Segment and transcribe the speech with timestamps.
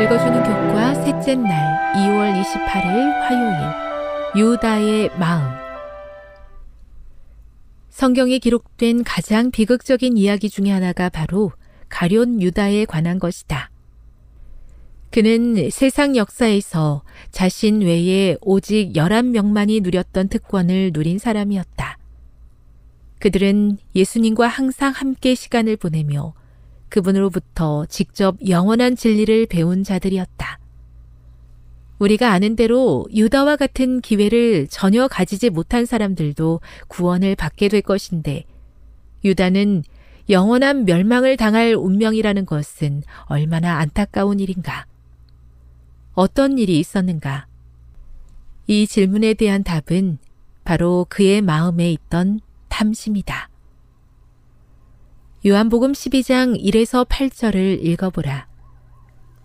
[0.00, 5.50] 읽어주는 교과 셋째 날 2월 28일 화요일 유다의 마음
[7.88, 11.50] 성경에 기록된 가장 비극적인 이야기 중의 하나가 바로
[11.88, 13.72] 가룟 유다에 관한 것이다.
[15.10, 21.98] 그는 세상 역사에서 자신 외에 오직 11명만이 누렸던 특권을 누린 사람이었다.
[23.18, 26.34] 그들은 예수님과 항상 함께 시간을 보내며
[26.88, 30.58] 그분으로부터 직접 영원한 진리를 배운 자들이었다.
[31.98, 38.44] 우리가 아는 대로 유다와 같은 기회를 전혀 가지지 못한 사람들도 구원을 받게 될 것인데
[39.24, 39.82] 유다는
[40.30, 44.86] 영원한 멸망을 당할 운명이라는 것은 얼마나 안타까운 일인가.
[46.14, 47.46] 어떤 일이 있었는가?
[48.66, 50.18] 이 질문에 대한 답은
[50.64, 53.47] 바로 그의 마음에 있던 탐심이다.
[55.46, 58.48] 요한복음 12장 1에서 8절을 읽어보라.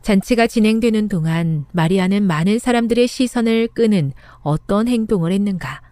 [0.01, 5.83] 잔치가 진행되는 동안 마리아는 많은 사람들의 시선을 끄는 어떤 행동을 했는가?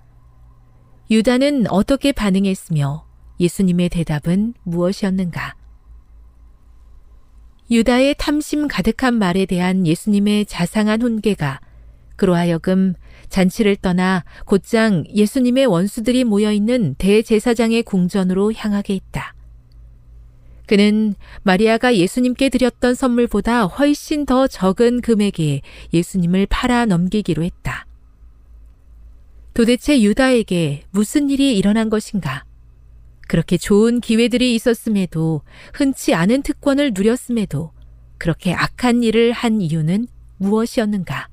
[1.11, 3.05] 유다는 어떻게 반응했으며
[3.39, 5.55] 예수님의 대답은 무엇이었는가?
[7.69, 11.59] 유다의 탐심 가득한 말에 대한 예수님의 자상한 훈계가
[12.15, 12.95] 그로 하여금
[13.29, 19.35] 잔치를 떠나 곧장 예수님의 원수들이 모여 있는 대제사장의 궁전으로 향하게 했다.
[20.71, 27.85] 그는 마리아가 예수님께 드렸던 선물보다 훨씬 더 적은 금액에 예수님을 팔아 넘기기로 했다.
[29.53, 32.45] 도대체 유다에게 무슨 일이 일어난 것인가?
[33.27, 35.41] 그렇게 좋은 기회들이 있었음에도
[35.73, 37.73] 흔치 않은 특권을 누렸음에도
[38.17, 40.07] 그렇게 악한 일을 한 이유는
[40.37, 41.27] 무엇이었는가?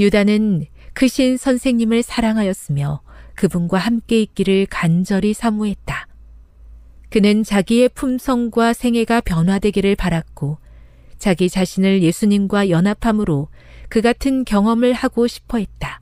[0.00, 3.00] 유다는 크신 선생님을 사랑하였으며
[3.36, 6.08] 그분과 함께 있기를 간절히 사모했다.
[7.14, 10.58] 그는 자기의 품성과 생애가 변화되기를 바랐고
[11.16, 13.46] 자기 자신을 예수님과 연합함으로
[13.88, 16.00] 그 같은 경험을 하고 싶어 했다.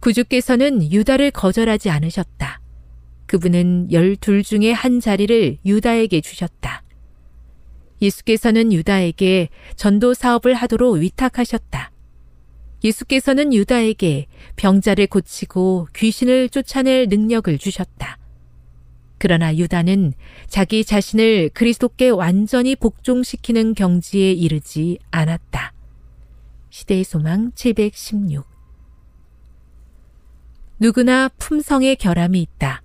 [0.00, 2.62] 구주께서는 유다를 거절하지 않으셨다.
[3.26, 6.82] 그분은 열둘 중에 한 자리를 유다에게 주셨다.
[8.00, 11.90] 예수께서는 유다에게 전도 사업을 하도록 위탁하셨다.
[12.82, 18.16] 예수께서는 유다에게 병자를 고치고 귀신을 쫓아낼 능력을 주셨다.
[19.18, 20.12] 그러나 유다는
[20.46, 25.72] 자기 자신을 그리스도께 완전히 복종시키는 경지에 이르지 않았다.
[26.70, 28.44] 시대의 소망 716
[30.78, 32.82] 누구나 품성의 결함이 있다.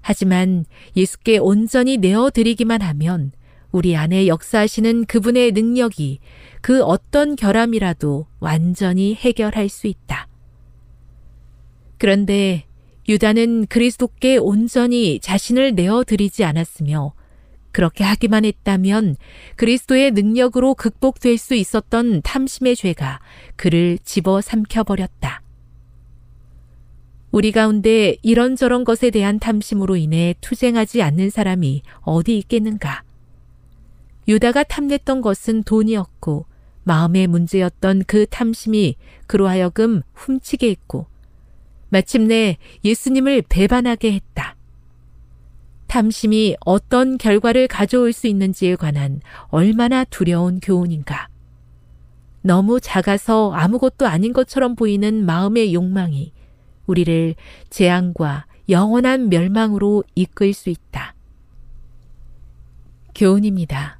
[0.00, 0.64] 하지만
[0.96, 3.32] 예수께 온전히 내어드리기만 하면
[3.70, 6.20] 우리 안에 역사하시는 그분의 능력이
[6.62, 10.26] 그 어떤 결함이라도 완전히 해결할 수 있다.
[11.98, 12.67] 그런데
[13.08, 17.14] 유다는 그리스도께 온전히 자신을 내어드리지 않았으며
[17.72, 19.16] 그렇게 하기만 했다면
[19.56, 23.20] 그리스도의 능력으로 극복될 수 있었던 탐심의 죄가
[23.56, 25.42] 그를 집어 삼켜버렸다.
[27.30, 33.04] 우리 가운데 이런저런 것에 대한 탐심으로 인해 투쟁하지 않는 사람이 어디 있겠는가?
[34.26, 36.46] 유다가 탐냈던 것은 돈이었고
[36.84, 38.96] 마음의 문제였던 그 탐심이
[39.26, 41.06] 그로 하여금 훔치게 했고
[41.90, 44.56] 마침내 예수님을 배반하게 했다.
[45.86, 51.28] 탐심이 어떤 결과를 가져올 수 있는지에 관한 얼마나 두려운 교훈인가.
[52.42, 56.32] 너무 작아서 아무것도 아닌 것처럼 보이는 마음의 욕망이
[56.86, 57.34] 우리를
[57.70, 61.14] 재앙과 영원한 멸망으로 이끌 수 있다.
[63.14, 63.98] 교훈입니다.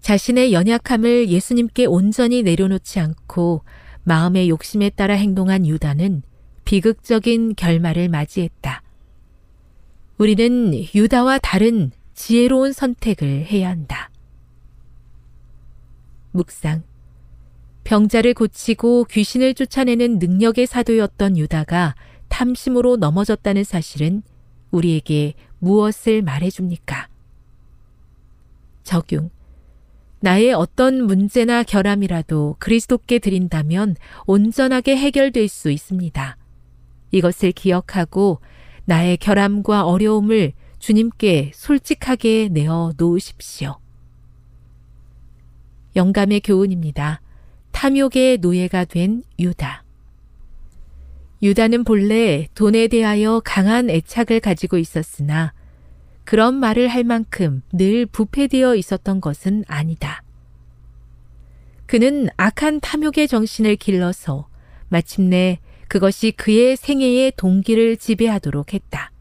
[0.00, 3.62] 자신의 연약함을 예수님께 온전히 내려놓지 않고
[4.04, 6.22] 마음의 욕심에 따라 행동한 유다는
[6.66, 8.82] 비극적인 결말을 맞이했다.
[10.18, 14.10] 우리는 유다와 다른 지혜로운 선택을 해야 한다.
[16.32, 16.82] 묵상.
[17.84, 21.94] 병자를 고치고 귀신을 쫓아내는 능력의 사도였던 유다가
[22.28, 24.22] 탐심으로 넘어졌다는 사실은
[24.72, 27.08] 우리에게 무엇을 말해줍니까?
[28.82, 29.30] 적용.
[30.18, 33.94] 나의 어떤 문제나 결함이라도 그리스도께 드린다면
[34.26, 36.36] 온전하게 해결될 수 있습니다.
[37.16, 38.40] 이것을 기억하고
[38.84, 43.78] 나의 결함과 어려움을 주님께 솔직하게 내어 놓으십시오.
[45.96, 47.20] 영감의 교훈입니다.
[47.72, 49.84] 탐욕의 노예가 된 유다.
[51.42, 55.52] 유다는 본래 돈에 대하여 강한 애착을 가지고 있었으나
[56.24, 60.22] 그런 말을 할 만큼 늘 부패되어 있었던 것은 아니다.
[61.86, 64.48] 그는 악한 탐욕의 정신을 길러서
[64.88, 69.12] 마침내 그것이 그의 생애의 동기를 지배하도록 했다.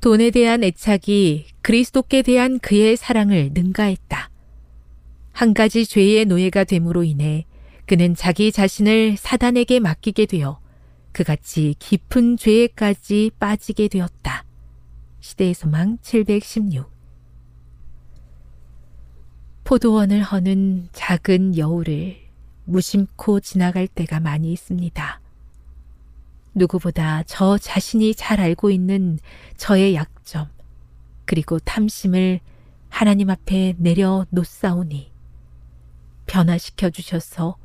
[0.00, 4.30] 돈에 대한 애착이 그리스도께 대한 그의 사랑을 능가했다.
[5.32, 7.44] 한 가지 죄의 노예가 됨으로 인해
[7.86, 10.60] 그는 자기 자신을 사단에게 맡기게 되어
[11.12, 14.44] 그같이 깊은 죄에까지 빠지게 되었다.
[15.20, 16.90] 시대의 소망 716
[19.64, 22.16] 포도원을 허는 작은 여우를
[22.64, 25.20] 무심코 지나갈 때가 많이 있습니다.
[26.56, 29.18] 누구보다 저 자신이 잘 알고 있는
[29.56, 30.48] 저의 약점,
[31.24, 32.40] 그리고 탐심을
[32.88, 35.12] 하나님 앞에 내려 놓사오니
[36.26, 37.56] 변화시켜 주셔서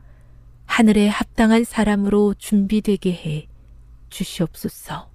[0.66, 3.48] 하늘에 합당한 사람으로 준비되게 해
[4.10, 5.11] 주시옵소서.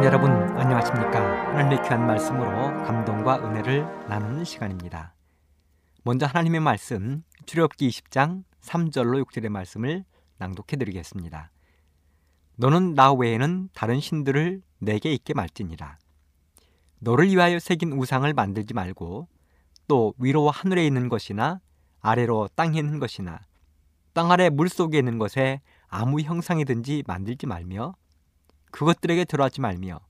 [0.00, 1.48] 시청자 여러분 안녕하십니까?
[1.50, 2.48] 하나님의 귀한 말씀으로
[2.84, 5.14] 감동과 은혜를 나누는 시간입니다.
[6.04, 10.04] 먼저 하나님의 말씀 출애굽기 20장 3절로 6절의 말씀을
[10.38, 11.50] 낭독해 드리겠습니다.
[12.56, 15.98] 너는 나 외에는 다른 신들을 내게 있게 말지니라.
[17.00, 19.28] 너를 위하여 새긴 우상을 만들지 말고
[19.86, 21.60] 또 위로 하늘에 있는 것이나
[22.00, 23.40] 아래로 땅에 있는 것이나
[24.14, 27.96] 땅 아래 물 속에 있는 것에 아무 형상이든지 만들지 말며
[28.70, 30.00] 그것들에게 들어하지 말며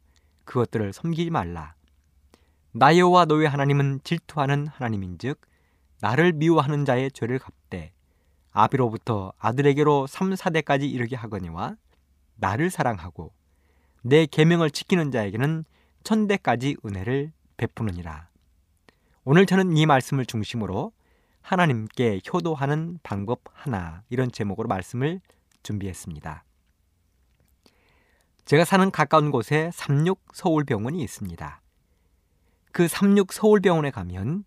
[0.45, 1.75] 그것들을 섬기지 말라.
[2.73, 5.40] 나 여호와 너의 하나님은 질투하는 하나님인즉
[6.00, 7.93] 나를 미워하는 자의 죄를 갚되
[8.52, 11.76] 아비로부터 아들에게로 3, 4대까지 이르게 하거니와
[12.37, 13.33] 나를 사랑하고
[14.02, 15.64] 내 계명을 지키는 자에게는
[16.05, 18.29] 천대까지 은혜를 베푸느니라.
[19.25, 20.93] 오늘 저는 이 말씀을 중심으로
[21.43, 25.21] 하나님께 효도하는 방법 하나 이런 제목으로 말씀을
[25.62, 26.45] 준비했습니다.
[28.50, 31.62] 제가 사는 가까운 곳에 삼육 서울병원이 있습니다.
[32.73, 34.42] 그 삼육 서울병원에 가면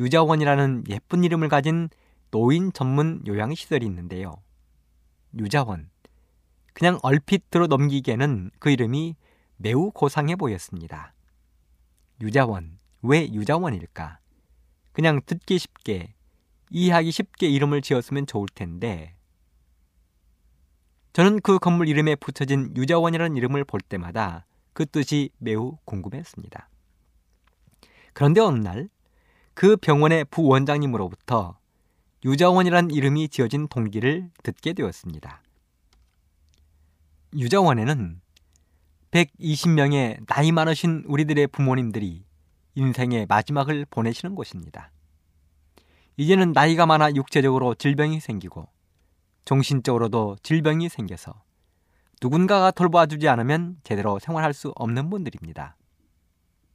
[0.00, 1.88] 유자원이라는 예쁜 이름을 가진
[2.32, 4.42] 노인 전문 요양시설이 있는데요.
[5.38, 5.90] 유자원.
[6.72, 9.14] 그냥 얼핏 들어 넘기기에는 그 이름이
[9.58, 11.14] 매우 고상해 보였습니다.
[12.22, 12.80] 유자원.
[13.02, 14.18] 왜 유자원일까?
[14.90, 16.14] 그냥 듣기 쉽게,
[16.70, 19.15] 이해하기 쉽게 이름을 지었으면 좋을 텐데
[21.16, 24.44] 저는 그 건물 이름에 붙여진 유자원이라는 이름을 볼 때마다
[24.74, 26.68] 그 뜻이 매우 궁금했습니다.
[28.12, 28.88] 그런데 어느 날
[29.56, 31.56] 그 병원의 부원장님으로부터
[32.26, 35.40] 유자원이라는 이름이 지어진 동기를 듣게 되었습니다.
[37.34, 38.20] 유자원에는
[39.12, 42.26] 120명의 나이 많으신 우리들의 부모님들이
[42.74, 44.90] 인생의 마지막을 보내시는 곳입니다.
[46.18, 48.68] 이제는 나이가 많아 육체적으로 질병이 생기고
[49.46, 51.32] 정신적으로도 질병이 생겨서
[52.20, 55.76] 누군가가 돌봐주지 않으면 제대로 생활할 수 없는 분들입니다.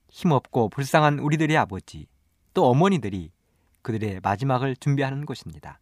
[0.10, 2.08] 힘없고 불쌍한 우리들의 아버지,
[2.54, 3.32] 또 어머니들이
[3.82, 5.80] 그들의 마지막을 준비하는 것입니다.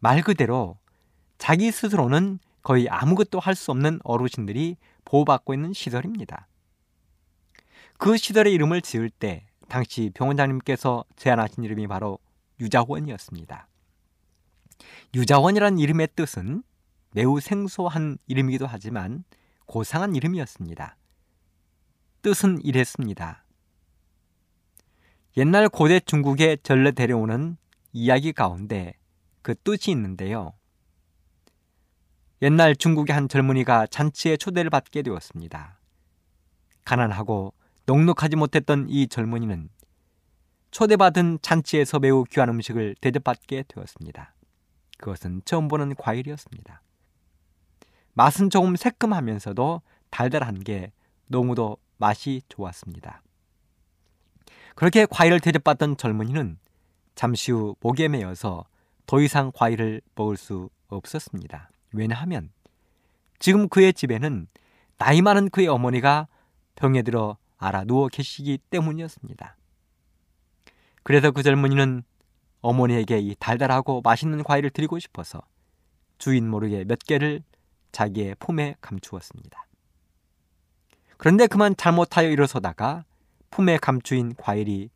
[0.00, 0.78] 말 그대로
[1.38, 6.46] 자기 스스로는 거의 아무것도 할 수 없는 어르신들이 보호받고 있는 시설입니다.
[7.96, 12.18] 그 시설의 이름을 지을 때 당시 병원장님께서 제안하신 이름이 바로
[12.60, 13.69] 유자원이었습니다.
[15.14, 16.62] 유자원이란 이름의 뜻은
[17.12, 19.24] 매우 생소한 이름이기도 하지만
[19.66, 20.96] 고상한 이름이었습니다.
[22.22, 23.44] 뜻은 이랬습니다.
[25.36, 27.56] 옛날 고대 중국에 전래 데려오는
[27.92, 28.94] 이야기 가운데
[29.42, 30.52] 그 뜻이 있는데요.
[32.42, 35.78] 옛날 중국의 한 젊은이가 잔치에 초대를 받게 되었습니다.
[36.84, 37.52] 가난하고
[37.86, 39.68] 넉넉하지 못했던 이 젊은이는
[40.70, 44.34] 초대받은 잔치에서 매우 귀한 음식을 대접받게 되었습니다.
[45.00, 46.82] 그것은 처음 보는 과일이었습니다.
[48.12, 50.92] 맛은 조금 새콤하면서도 달달한 게
[51.26, 53.22] 너무도 맛이 좋았습니다.
[54.74, 56.58] 그렇게 과일을 대접받던 젊은이는
[57.14, 58.64] 잠시 후 목에 매여서
[59.06, 61.70] 더 이상 과일을 먹을 수 없었습니다.
[61.92, 62.50] 왜냐하면
[63.38, 64.46] 지금 그의 집에는
[64.98, 66.28] 나이 많은 그의 어머니가
[66.76, 69.56] 병에 들어 알아 누워 계시기 때문이었습니다.
[71.02, 72.04] 그래서 그 젊은이는
[72.60, 75.40] 어머니에게 이 달달하고 맛있는 과일을 드리고 싶어서
[76.18, 77.42] 주인 모르게 몇 개를
[77.92, 79.66] 자기의 품에 감추었습니다.
[81.16, 83.04] 그런데 그만 잘못하여 일어서다가
[83.50, 84.90] 품에 감추인 과일이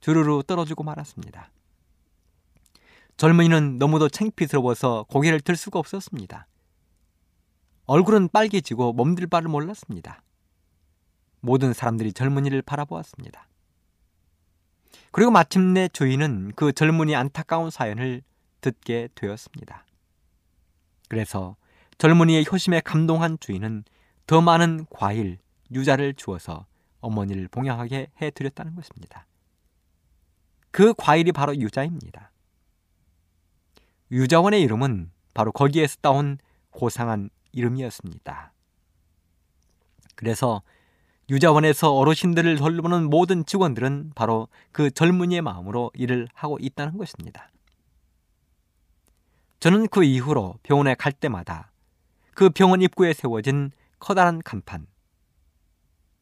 [0.00, 1.50] 두루루 떨어지고 말았습니다.
[3.16, 6.46] 젊은이는 너무도 창피스러워서 고개를 들 수가 없었습니다.
[7.86, 10.22] 얼굴은 빨개지고 몸들 바를 몰랐습니다.
[11.40, 13.48] 모든 사람들이 젊은이를 바라보았습니다.
[15.12, 18.22] 그리고 마침내 주인은 그 젊은이 안타까운 사연을
[18.62, 19.84] 듣게 되었습니다.
[21.08, 21.56] 그래서
[21.98, 23.84] 젊은이의 효심에 감동한 주인은
[24.26, 25.38] 더 많은 과일,
[25.70, 26.66] 유자를 주어서
[27.00, 29.26] 어머니를 봉양하게 해드렸다는 것입니다.
[30.70, 32.30] 그 과일이 바로 유자입니다.
[34.10, 36.38] 유자원의 이름은 바로 거기에서 따온
[36.70, 38.52] 고상한 이름이었습니다.
[40.14, 40.62] 그래서
[41.32, 47.48] 유자원에서 어르신들을 돌보는 모든 직원들은 바로 그 젊은이의 마음으로 일을 하고 있다는 것입니다.
[49.58, 51.72] 저는 그 이후로 병원에 갈 때마다
[52.34, 54.86] 그 병원 입구에 세워진 커다란 간판,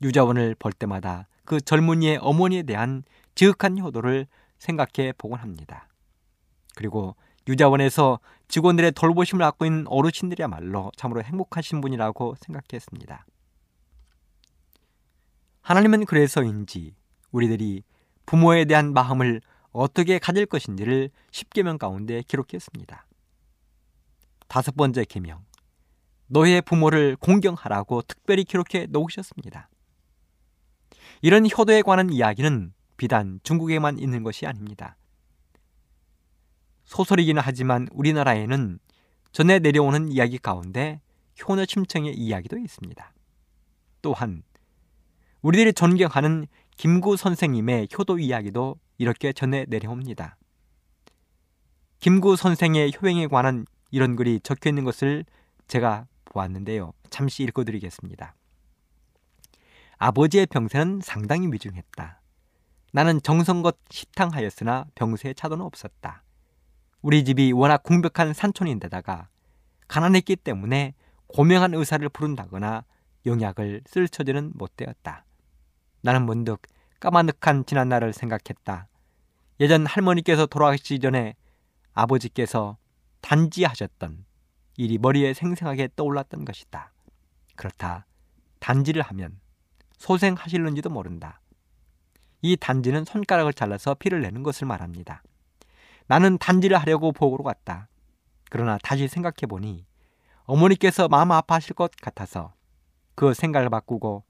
[0.00, 3.02] 유자원을 볼 때마다 그 젊은이의 어머니에 대한
[3.34, 5.88] 지극한 효도를 생각해 보곤 합니다.
[6.76, 7.16] 그리고
[7.48, 13.26] 유자원에서 직원들의 돌보심을 받고 있는 어르신들이야말로 참으로 행복하신 분이라고 생각했습니다.
[15.70, 16.96] 하나님은 그래서인지
[17.30, 17.84] 우리들이
[18.26, 23.06] 부모에 대한 마음을 어떻게 가질 것인지를 10계명 가운데 기록했습니다.
[24.48, 25.44] 다섯 번째 계명.
[26.26, 29.68] 너의 부모를 공경하라고 특별히 기록해 놓으셨습니다.
[31.22, 34.96] 이런 효도에 관한 이야기는 비단 중국에만 있는 것이 아닙니다.
[36.86, 38.80] 소설이기는 하지만 우리나라에는
[39.30, 41.00] 전해 내려오는 이야기 가운데
[41.46, 43.12] 효녀 침청의 이야기도 있습니다.
[44.02, 44.42] 또한
[45.42, 50.36] 우리들이 존경하는 김구 선생님의 효도 이야기도 이렇게 전해 내려옵니다.
[52.00, 55.24] 김구 선생의 효행에 관한 이런 글이 적혀 있는 것을
[55.66, 56.92] 제가 보았는데요.
[57.10, 58.34] 잠시 읽어드리겠습니다.
[59.98, 62.20] 아버지의 병세는 상당히 위중했다.
[62.92, 66.22] 나는 정성껏 시탕하였으나 병세에 차도는 없었다.
[67.02, 69.28] 우리 집이 워낙 궁벽한 산촌인데다가
[69.88, 70.94] 가난했기 때문에
[71.28, 72.84] 고명한 의사를 부른다거나
[73.26, 75.24] 영약을 쓸 처지는 못 되었다.
[76.02, 76.62] 나는 문득
[77.00, 78.88] 까마득한 지난날을 생각했다.
[79.60, 81.34] 예전 할머니께서 돌아가시기 전에
[81.92, 82.78] 아버지께서
[83.20, 84.24] 단지하셨던
[84.76, 86.92] 일이 머리에 생생하게 떠올랐던 것이다.
[87.56, 88.06] 그렇다.
[88.58, 89.38] 단지를 하면
[89.98, 91.40] 소생하실는지도 모른다.
[92.42, 95.22] 이 단지는 손가락을 잘라서 피를 내는 것을 말합니다.
[96.06, 97.88] 나는 단지를 하려고 보고로 갔다.
[98.50, 99.84] 그러나 다시 생각해 보니
[100.44, 102.54] 어머니께서 마음 아파하실 것 같아서
[103.14, 104.24] 그 생각을 바꾸고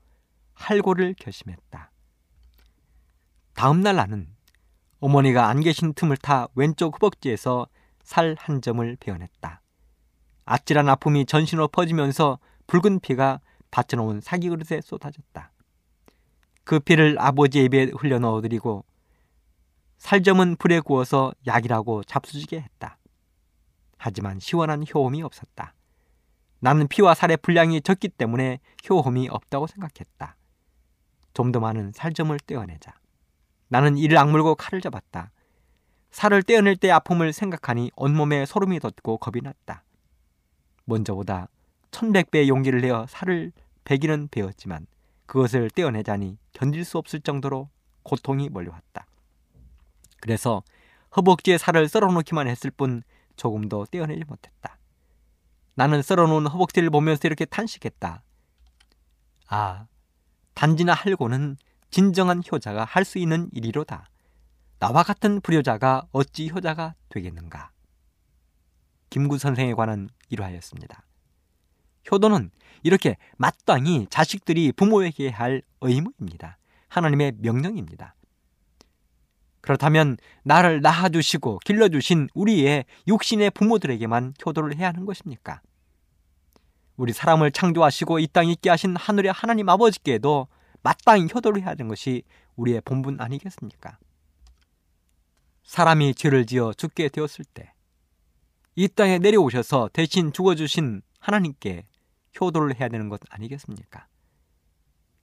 [0.60, 1.90] 할고를 결심했다.
[3.54, 4.28] 다음 날 나는
[5.00, 7.66] 어머니가 안 계신 틈을 타 왼쪽 허벅지에서
[8.02, 9.62] 살 한 점을 베어냈다.
[10.44, 13.40] 아찔한 아픔이 전신으로 퍼지면서 붉은 피가
[13.70, 15.52] 받쳐놓은 사기 그릇에 쏟아졌다.
[16.64, 18.84] 그 피를 아버지의 입에 흘려 넣어드리고
[19.98, 22.98] 살점은 불에 구워서 약이라고 잡수지게 했다.
[23.98, 25.74] 하지만 시원한 효험이 없었다.
[26.58, 30.36] 나는 피와 살의 분량이 적기 때문에 효험이 없다고 생각했다.
[31.40, 32.92] 좀 더 많은 살점을 떼어내자.
[33.68, 35.30] 나는 이를 악물고 칼을 잡았다.
[36.10, 39.82] 살을 떼어낼 때 아픔을 생각하니 온몸에 소름이 돋고 겁이 났다.
[40.84, 41.48] 먼저보다
[41.92, 43.52] 천백 배의 용기를 내어 살을
[43.84, 44.86] 베기는 배웠지만
[45.24, 47.70] 그것을 떼어내자니 견딜 수 없을 정도로
[48.02, 49.06] 고통이 몰려왔다.
[50.20, 50.62] 그래서
[51.16, 53.02] 허벅지에 살을 썰어놓기만 했을 뿐
[53.36, 54.76] 조금도 떼어내지 못했다.
[55.74, 58.22] 나는 썰어놓은 허벅지를 보면서 이렇게 탄식했다.
[59.48, 59.86] 아,
[60.54, 61.56] 단지나 할고는
[61.90, 64.08] 진정한 효자가 할 수 있는 일이로다.
[64.78, 67.70] 나와 같은 불효자가 어찌 효자가 되겠는가?
[69.10, 71.04] 김구 선생에 관한 일화였습니다.
[72.10, 72.50] 효도는
[72.82, 76.56] 이렇게 마땅히 자식들이 부모에게 할 의무입니다.
[76.88, 78.14] 하나님의 명령입니다.
[79.60, 85.60] 그렇다면 나를 낳아주시고 길러주신 우리의 육신의 부모들에게만 효도를 해야 하는 것입니까?
[87.00, 90.48] 우리 사람을 창조하시고 이 땅에 있게 하신 하늘의 하나님 아버지께도
[90.82, 92.22] 마땅히 효도를 해야 하는 것이
[92.56, 93.98] 우리의 본분 아니겠습니까?
[95.64, 97.72] 사람이 죄를 지어 죽게 되었을 때
[98.76, 101.86] 이 땅에 내려오셔서 대신 죽어주신 하나님께
[102.40, 104.06] 효도를 해야 되는 것 아니겠습니까?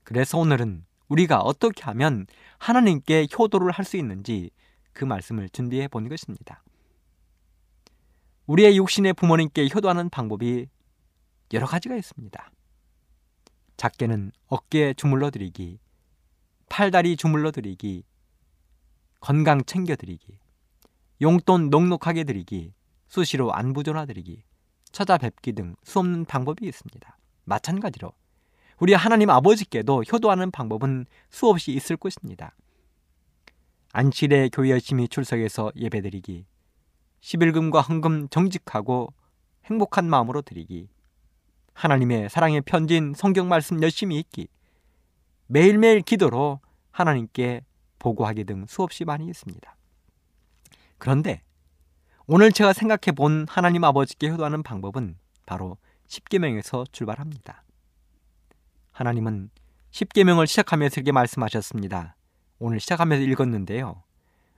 [0.04, 2.26] 그래서 오늘은 우리가 어떻게 하면
[2.58, 4.50] 하나님께 효도를 할 수 있는지
[4.92, 6.62] 그 말씀을 준비해 본 것입니다.
[8.46, 10.68] 우리의 육신의 부모님께 효도하는 방법이
[11.52, 12.50] 여러 가지가 있습니다.
[13.76, 15.78] 작게는 어깨 주물러 드리기,
[16.68, 18.04] 팔다리 주물러 드리기,
[19.20, 20.38] 건강 챙겨 드리기,
[21.22, 22.74] 용돈 넉넉하게 드리기,
[23.08, 24.42] 수시로 안부 전화 드리기,
[24.92, 27.18] 찾아뵙기 등 수없는 방법이 있습니다.
[27.44, 28.12] 마찬가지로
[28.78, 32.54] 우리 하나님 아버지께도 효도하는 방법은 수없이 있을 것입니다.
[33.92, 36.46] 안실에 교회 열심히 출석해서 예배드리기,
[37.20, 39.12] 11금과 헌금 정직하고
[39.64, 40.88] 행복한 마음으로 드리기,
[41.78, 44.48] 하나님의 사랑의 편지인 성경 말씀 열심히 읽기,
[45.46, 46.58] 매일매일 기도로
[46.90, 47.64] 하나님께
[48.00, 49.76] 보고하기 등 수없이 많이 있습니다.
[50.98, 51.40] 그런데
[52.26, 55.76] 오늘 제가 생각해 본 하나님 아버지께 효도하는 방법은 바로
[56.08, 57.62] 10계명에서 출발합니다.
[58.90, 59.50] 하나님은
[59.92, 62.16] 10계명을 시작하면서 이렇게 말씀하셨습니다.
[62.58, 64.02] 오늘 시작하면서 읽었는데요.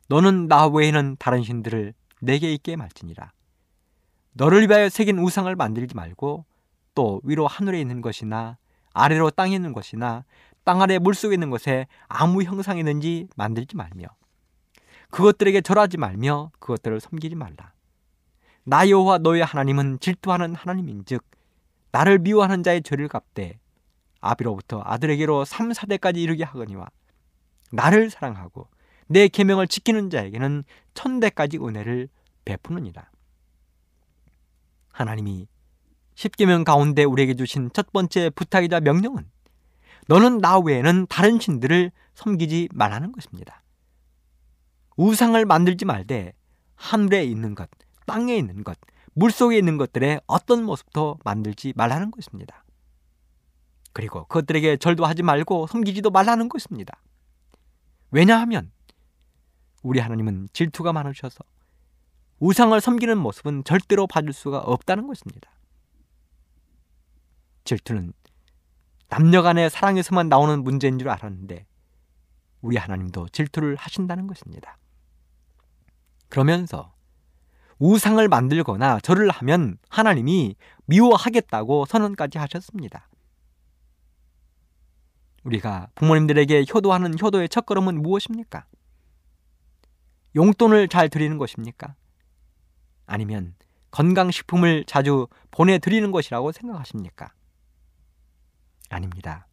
[0.09, 3.33] 너는 나 외에는 다른 신들을 내게 있게 말지니라.
[4.33, 6.46] 너를 위하여 새긴 우상을 만들지 말고
[7.00, 8.58] 또 위로 하늘에 있는 것이나
[8.92, 10.26] 아래로 땅에 있는 것이나
[10.64, 14.06] 땅 아래 물속에 있는 것에 아무 형상이 있는지 만들지 말며
[15.08, 17.72] 그것들에게 절하지 말며 그것들을 섬기지 말라.
[18.64, 21.24] 나 여호와 너의 하나님은 질투하는 하나님인즉
[21.90, 23.58] 나를 미워하는 자의 죄를 갚되
[24.20, 26.86] 아비로부터 아들에게로 3, 4대까지 이르게 하거니와
[27.72, 28.68] 나를 사랑하고
[29.06, 32.10] 내 계명을 지키는 자에게는 천대까지 은혜를
[32.44, 33.08] 베푸느니라.
[34.92, 35.48] 하나님이
[36.20, 39.24] 십계명 가운데 우리에게 주신 첫 번째 부탁이자 명령은
[40.06, 43.62] 너는 나 외에는 다른 신들을 섬기지 말라는 것입니다.
[44.98, 46.35] 우상을 만들지 말되
[46.74, 47.70] 하늘에 있는 것,
[48.06, 48.76] 땅에 있는 것,
[49.14, 52.66] 물속에 있는 것들의 어떤 모습도 만들지 말라는 것입니다.
[53.94, 57.00] 그리고 그것들에게 절도 하지 말고 섬기지도 말라는 것입니다.
[58.11, 58.70] 왜냐하면
[59.83, 61.42] 우리 하나님은 질투가 많으셔서
[62.40, 65.50] 우상을 섬기는 모습은 절대로 봐줄 수가 없다는 것입니다.
[67.70, 68.12] 질투는
[69.09, 71.66] 남녀 간의 사랑에서만 나오는 문제인 줄 알았는데
[72.62, 74.76] 우리 하나님도 질투를 하신다는 것입니다.
[76.28, 76.92] 그러면서
[77.78, 80.56] 우상을 만들거나 절을 하면 하나님이
[80.87, 83.09] 미워하겠다고 선언까지 하셨습니다.
[85.44, 88.66] 우리가 부모님들에게 효도하는 효도의 첫걸음은 무엇입니까?
[90.35, 91.94] 용돈을 잘 드리는 것입니까?
[93.06, 93.54] 아니면
[93.92, 97.33] 건강식품을 자주 보내드리는 것이라고 생각하십니까?
[98.90, 99.46] 아닙니다.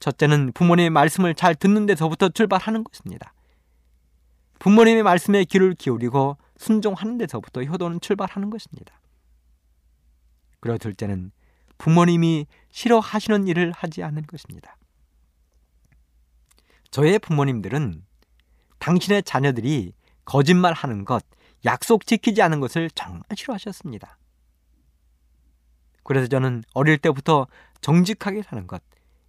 [0.00, 3.32] 첫째는 부모님의 말씀을 잘 듣는 데서부터 출발하는 것입니다.
[4.58, 9.00] 부모님의 말씀에 귀를 기울이고 순종하는 데서부터 효도는 출발하는 것입니다.
[10.60, 11.32] 그리고 둘째는
[11.78, 14.76] 부모님이 싫어하시는 일을 하지 않는 것입니다.
[16.90, 18.04] 저의 부모님들은
[18.78, 19.92] 당신의 자녀들이
[20.24, 21.24] 거짓말 하는 것,
[21.64, 24.18] 약속 지키지 않은 것을 정말 싫어하셨습니다.
[26.02, 27.46] 그래서 저는 어릴 때부터
[27.80, 28.82] 정직하게 사는 것,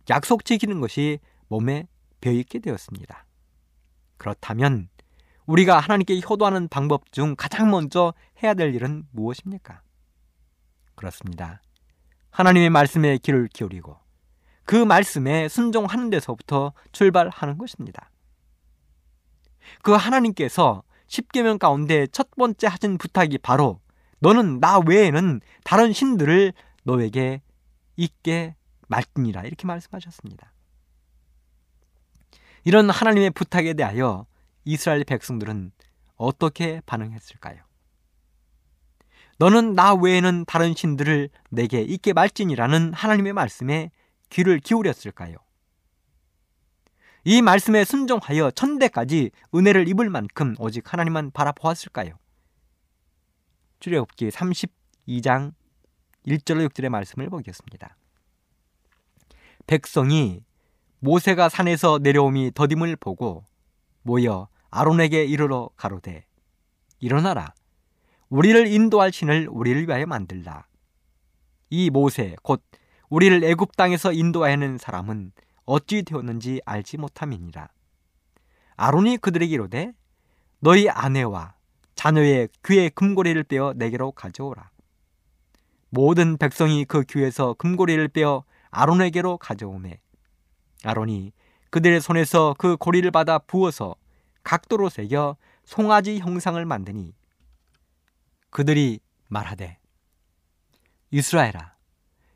[0.09, 1.87] 약속 지키는 것이 몸에
[2.21, 3.25] 배어있게 되었습니다.
[4.17, 4.89] 그렇다면
[5.45, 9.81] 우리가 하나님께 효도하는 방법 중 가장 먼저 해야 될 일은 무엇입니까?
[10.95, 11.61] 그렇습니다.
[12.31, 13.97] 하나님의 말씀에 귀를 기울이고
[14.65, 18.09] 그 말씀에 순종하는 데서부터 출발하는 것입니다.
[19.81, 23.79] 그 하나님께서 십계명 가운데 첫 번째 하신 부탁이 바로
[24.23, 27.41] 너는 나 외에는 다른 신들을 너에게
[27.97, 28.55] 있게
[28.87, 30.53] 말지니라 이렇게 말씀하셨습니다.
[32.63, 34.25] 이런 하나님의 부탁에 대하여
[34.63, 35.73] 이스라엘 백성들은
[36.15, 37.63] 어떻게 반응했을까요?
[39.39, 43.91] 너는 나 외에는 다른 신들을 내게 있게 말지니라는 하나님의 말씀에
[44.29, 45.35] 귀를 기울였을까요?
[47.25, 52.22] 이 말씀에 순종하여 천대까지 은혜를 입을 만큼 오직 하나님만 바라보았을까요?
[53.83, 55.53] 출애굽기 32장
[56.25, 57.97] 1절로 6절의 말씀을 보겠습니다.
[59.67, 60.41] 백성이
[60.99, 63.43] 모세가 산에서 내려옴이 더딤을 보고
[64.03, 66.25] 모여 아론에게 이르러 가로되
[67.01, 67.53] 일어나라.
[68.29, 70.65] 우리를 인도할 신을 우리를 위하여 만들라.
[71.69, 72.63] 이 모세 곧
[73.09, 75.33] 우리를 애굽 땅에서 인도하는 사람은
[75.65, 77.67] 어찌 되었는지 알지 못함이니라.
[78.77, 79.91] 아론이 그들에게 이르되
[80.59, 81.55] 너희 아내와
[82.03, 84.71] 자녀의 귀의 금고리를 빼어 내게로 가져오라.
[85.89, 90.01] 모든 백성이 그 귀에서 금고리를 빼어 아론에게로 가져오매
[90.83, 91.31] 아론이
[91.69, 93.95] 그들의 손에서 그 고리를 받아 부어서
[94.43, 97.13] 각도로 새겨 송아지 형상을 만드니
[98.49, 99.77] 그들이 말하되
[101.11, 101.75] 이스라엘아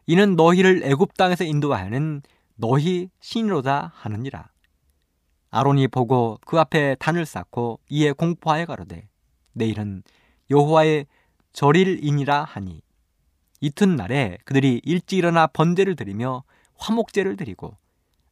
[0.06, 2.22] 이는 너희를 애굽 땅에서 인도하는
[2.56, 4.48] 너희 신이로다 하느니라.
[5.50, 9.10] 아론이 보고 그 앞에 단을 쌓고 이에 공포하여 가로되
[9.58, 10.04] 내일은
[10.50, 11.08] 여호와의
[11.54, 12.82] 절일이니라 하니
[13.60, 16.44] 이튿날에 그들이 일찍 일어나 번제를 드리며
[16.78, 17.76] 화목제를 드리고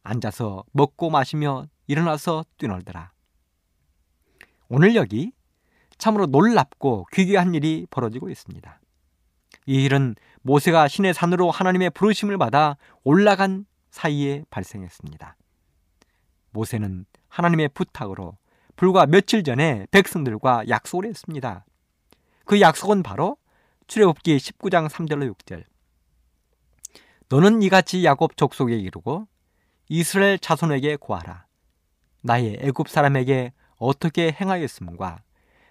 [0.02, 3.12] 앉아서 먹고 마시며 일어나서 뛰놀더라.
[4.68, 5.32] 오늘 여기
[5.98, 8.80] 참으로 놀랍고 귀귀한 일이 벌어지고 있습니다.
[9.66, 15.36] 이 일은 모세가 신의 산으로 하나님의 부르심을 받아 올라간 사이에 발생했습니다.
[16.50, 18.36] 모세는 하나님의 부탁으로
[18.76, 21.64] 불과 며칠 전에 백성들과 약속을 했습니다.
[22.44, 23.38] 그 약속은 바로
[23.86, 25.64] 출애굽기 19장 3절로 6절.
[27.28, 29.26] 너는 이같이 야곱 족속에 이르고
[29.88, 31.46] 이스라엘 자손에게 고하라.
[32.22, 35.22] 나의 애굽 사람에게 어떻게 행하였음과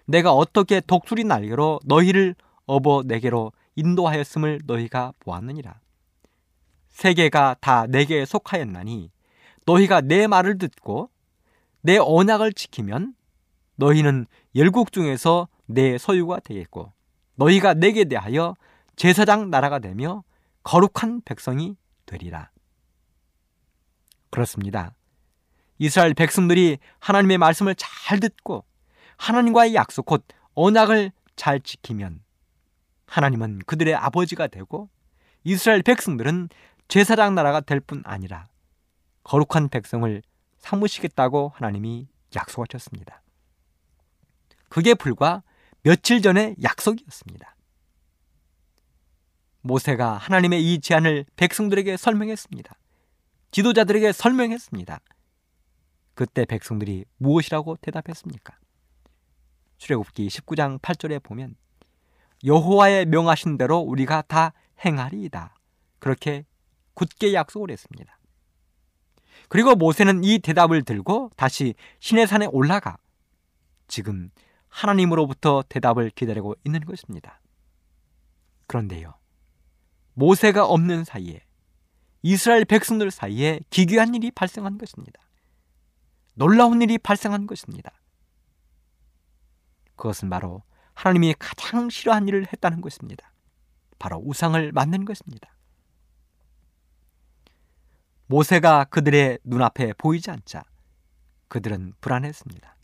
[0.06, 2.34] 내가 어떻게 독수리 날개로 너희를
[2.66, 5.78] 업어 내게로 인도하였음을 너희가 보았느니라.
[6.88, 9.10] 세계가 다 내게 속하였나니
[9.66, 11.10] 너희가 내 말을 듣고
[11.86, 13.14] 내 언약을 지키면
[13.76, 16.92] 너희는 열국 중에서 내 소유가 되겠고
[17.36, 18.56] 너희가 내게 대하여
[18.96, 20.24] 제사장 나라가 되며
[20.64, 22.50] 거룩한 백성이 되리라.
[24.30, 24.96] 그렇습니다.
[25.78, 28.64] 이스라엘 백성들이 하나님의 말씀을 잘 듣고
[29.16, 32.20] 하나님과의 약속 곧 언약을 잘 지키면
[33.06, 34.88] 하나님은 그들의 아버지가 되고
[35.44, 36.48] 이스라엘 백성들은
[36.88, 38.48] 제사장 나라가 될 뿐 아니라
[39.22, 40.20] 거룩한 백성을
[40.66, 43.22] 삼으시겠다고 하나님이 약속하셨습니다.
[44.68, 45.42] 그게 불과
[45.82, 47.54] 며칠 전의 약속이었습니다.
[49.60, 52.78] 모세가 하나님의 이 제안을 백성들에게 설명했습니다.
[53.52, 55.00] 지도자들에게 설명했습니다.
[56.14, 58.58] 그때 백성들이 무엇이라고 대답했습니까?
[59.78, 61.56] 출애굽기 19장 8절에 보면
[62.44, 64.52] 여호와의 명하신 대로 우리가 다
[64.84, 65.54] 행하리이다.
[65.98, 66.44] 그렇게
[66.94, 68.15] 굳게 약속을 했습니다.
[69.48, 72.96] 그리고 모세는 이 대답을 들고 다시 신의 산에 올라가
[73.88, 74.30] 지금
[74.68, 77.40] 하나님으로부터 대답을 기다리고 있는 것입니다.
[78.66, 79.14] 그런데요,
[80.14, 81.40] 모세가 없는 사이에
[82.22, 85.20] 이스라엘 백성들 사이에 기괴한 일이 발생한 것입니다.
[86.34, 87.92] 놀라운 일이 발생한 것입니다.
[89.94, 90.62] 그것은 바로
[90.94, 93.32] 하나님이 가장 싫어한 일을 했다는 것입니다.
[93.98, 95.55] 바로 우상을 만든 것입니다.
[98.26, 100.62] 모세가 그들의 눈앞에 보이지 않자
[101.48, 102.76] 그들은 불안했습니다.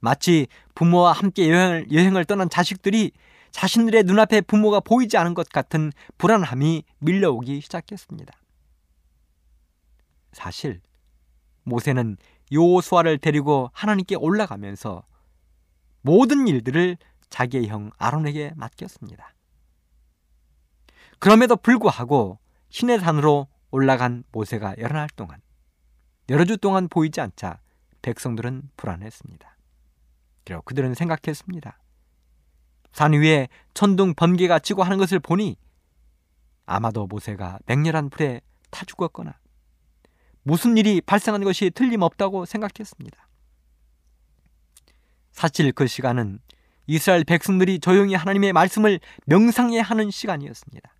[0.00, 3.12] 마치 부모와 함께 여행을, 여행을 떠난 자식들이
[3.50, 8.32] 자신들의 눈앞에 부모가 보이지 않은 것 같은 불안함이 밀려오기 시작했습니다.
[10.32, 10.80] 사실
[11.64, 12.16] 모세는
[12.52, 15.04] 요수아를 데리고 하나님께 올라가면서
[16.00, 16.96] 모든 일들을
[17.30, 19.34] 자기의 형 아론에게 맡겼습니다.
[21.18, 22.38] 그럼에도 불구하고
[22.70, 25.40] 신의 산으로 올라간 모세가 여러 날 동안
[26.28, 27.58] 여러 주 동안 보이지 않자
[28.02, 29.56] 백성들은 불안했습니다.
[30.44, 31.78] 그리고 그들은 생각했습니다.
[32.92, 35.56] 산 위에 천둥 번개가 치고 하는 것을 보니
[36.66, 39.34] 아마도 모세가 맹렬한 불에 타 죽었거나
[40.42, 43.28] 무슨 일이 발생한 것이 틀림없다고 생각했습니다.
[45.30, 46.40] 사실 그 시간은
[46.86, 50.91] 이스라엘 백성들이 조용히 하나님의 말씀을 명상해야 하는 시간이었습니다.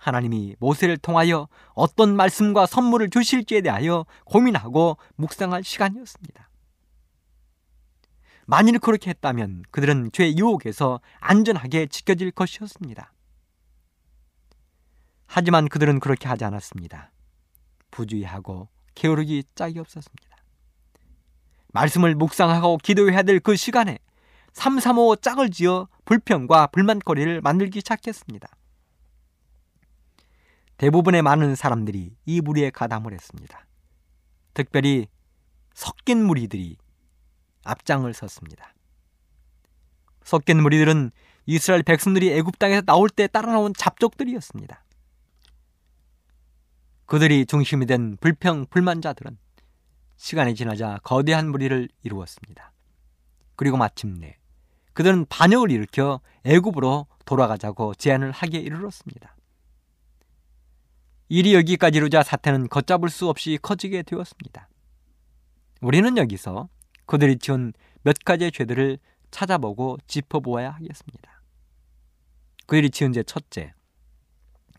[0.00, 6.48] 하나님이 모세를 통하여 어떤 말씀과 선물을 주실지에 대하여 고민하고 묵상할 시간이었습니다.
[8.46, 13.12] 만일 그렇게 했다면 그들은 죄 유혹에서 안전하게 지켜질 것이었습니다.
[15.26, 17.12] 하지만 그들은 그렇게 하지 않았습니다.
[17.92, 20.36] 부주의하고 게으르기 짝이 없었습니다.
[21.72, 23.98] 말씀을 묵상하고 기도해야 될 그 시간에
[24.54, 28.48] 삼삼오오 짝을 지어 불평과 불만거리를 만들기 시작했습니다.
[30.80, 33.66] 대부분의 많은 사람들이 이 무리에 가담을 했습니다.
[34.54, 35.08] 특별히
[35.74, 36.78] 섞인 무리들이
[37.64, 38.72] 앞장을 섰습니다.
[40.24, 41.10] 섞인 무리들은
[41.44, 44.82] 이스라엘 백성들이 애굽 땅에서 나올 때 따라 나온 잡족들이었습니다.
[47.04, 49.36] 그들이 중심이 된 불평 불만자들은
[50.16, 52.72] 시간이 지나자 거대한 무리를 이루었습니다.
[53.54, 54.38] 그리고 마침내
[54.94, 59.36] 그들은 반역을 일으켜 애굽으로 돌아가자고 제안을 하기에 이르렀습니다.
[61.30, 64.68] 일이 여기까지 이르자 사태는 걷잡을 수 없이 커지게 되었습니다.
[65.80, 66.68] 우리는 여기서
[67.06, 68.98] 그들이 지은 몇 가지의 죄들을
[69.30, 71.42] 찾아보고 짚어보아야 하겠습니다.
[72.66, 73.72] 그들이 지은 죄 첫째,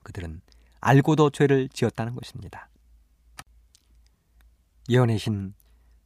[0.04, 0.42] 그들은
[0.82, 2.70] 알고도 죄를 지었다는 것입니다.
[4.90, 5.54] 예언의 신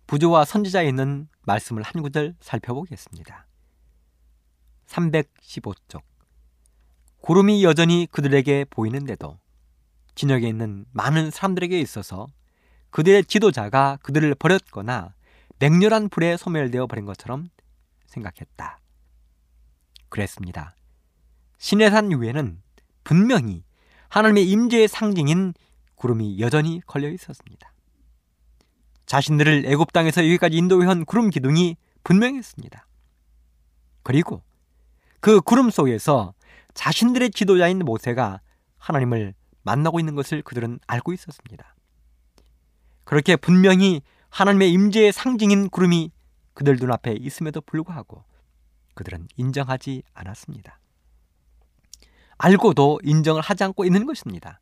[0.05, 3.47] 부조와 선지자에 있는 말씀을 한 구절 살펴보겠습니다.
[4.85, 6.03] 315쪽
[7.21, 9.39] 구름이 여전히 그들에게 보이는데도
[10.15, 12.27] 진역에 있는 많은 사람들에게 있어서
[12.89, 15.13] 그들의 지도자가 그들을 버렸거나
[15.59, 17.49] 맹렬한 불에 소멸되어 버린 것처럼
[18.07, 18.79] 생각했다.
[20.09, 20.75] 그랬습니다.
[21.57, 22.61] 신해산 위에는
[23.03, 23.63] 분명히
[24.09, 25.53] 하나님의 임재의 상징인
[25.95, 27.73] 구름이 여전히 걸려 있었습니다.
[29.05, 32.87] 자신들을 애굽 땅에서 여기까지 인도해온 구름 기둥이 분명했습니다.
[34.03, 34.41] 그리고
[35.19, 36.33] 그 구름 속에서
[36.73, 38.41] 자신들의 지도자인 모세가
[38.77, 39.33] 하나님을
[39.65, 41.75] 만나고 있는 것을 그들은 알고 있었습니다.
[43.03, 46.11] 그렇게 분명히 하나님의 임재의 상징인 구름이
[46.53, 48.23] 그들 눈앞에 있음에도 불구하고
[48.93, 50.79] 그들은 인정하지 않았습니다.
[52.37, 54.59] 알고도 인정을 하지 않고 있는 것입니다.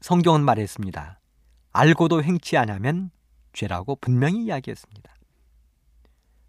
[0.00, 1.20] 성경은 말했습니다.
[1.72, 3.10] 알고도 행치 않으면
[3.52, 5.14] 죄라고 분명히 이야기했습니다.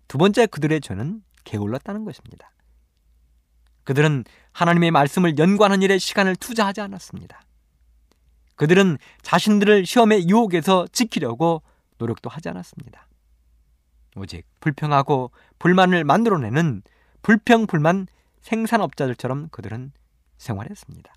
[0.08, 2.52] 두 번째 그들의 죄는 게을렀다는 것입니다.
[3.88, 7.42] 그들은 하나님의 말씀을 연관하는 일에 시간을 투자하지 않았습니다.
[8.58, 11.62] 그들은 자신들을 시험의 유혹에서 지키려고
[11.98, 13.08] 노력도 하지 않았습니다.
[14.18, 16.82] 오직 불평하고 불만을 만들어내는
[17.22, 18.08] 불평 불만
[18.42, 19.94] 생산업자들처럼 그들은
[20.38, 21.14] 생활했습니다.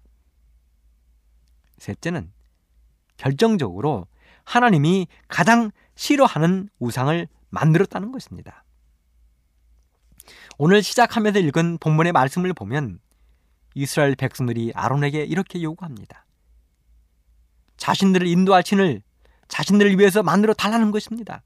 [1.78, 2.30] 셋째는
[3.16, 4.06] 결정적으로
[4.44, 8.62] 하나님이 가장 싫어하는 우상을 만들었다는 것입니다.
[10.58, 12.98] 오늘 시작하면서 읽은 본문의 말씀을 보면
[13.74, 16.26] 이스라엘 백성들이 아론에게 이렇게 요구합니다.
[17.76, 19.02] 자신들을 인도할 신을
[19.48, 21.42] 자신들을 위해서 만들어 달라는 것입니다.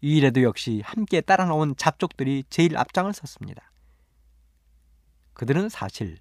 [0.00, 3.70] 이 일에도 역시 함께 따라 나온 잡족들이 제일 앞장을 섰습니다.
[5.34, 6.18] 그들은 사실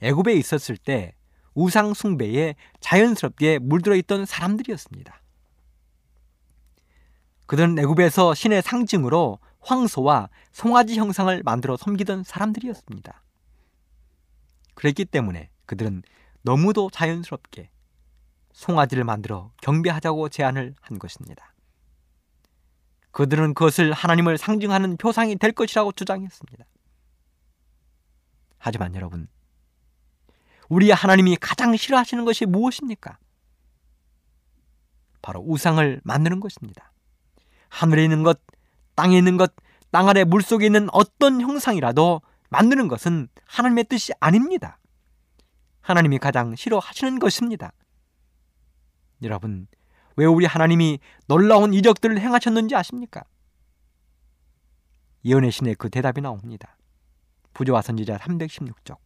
[0.00, 1.14] 애굽에 있었을 때
[1.54, 5.20] 우상 숭배에 자연스럽게 물들어 있던 사람들이었습니다.
[7.46, 13.22] 그들은 애굽에서 신의 상징으로 황소와 송아지 형상을 만들어 섬기던 사람들이었습니다.
[14.74, 16.02] 그랬기 때문에 그들은
[16.42, 17.70] 너무도 자연스럽게
[18.52, 21.54] 송아지를 만들어 경배하자고 제안을 한 것입니다.
[23.12, 26.64] 그들은 그것을 하나님을 상징하는 표상이 될 것이라고 주장했습니다.
[28.58, 29.28] 하지만 여러분,
[30.68, 33.18] 우리 하나님이 가장 싫어하시는 것이 무엇입니까?
[35.20, 36.92] 바로 우상을 만드는 것입니다.
[37.68, 38.40] 하늘에 있는 것,
[38.94, 39.52] 땅에 있는 것,
[39.90, 44.78] 땅 아래 물 속에 있는 어떤 형상이라도 만드는 것은 하나님의 뜻이 아닙니다.
[45.80, 47.72] 하나님이 가장 싫어하시는 것입니다.
[49.22, 49.66] 여러분,
[50.16, 53.24] 왜 우리 하나님이 놀라운 이적들을 행하셨는지 아십니까?
[55.24, 56.76] 예언의 신의 그 대답이 나옵니다.
[57.54, 58.96] 부조와 선지자 316쪽.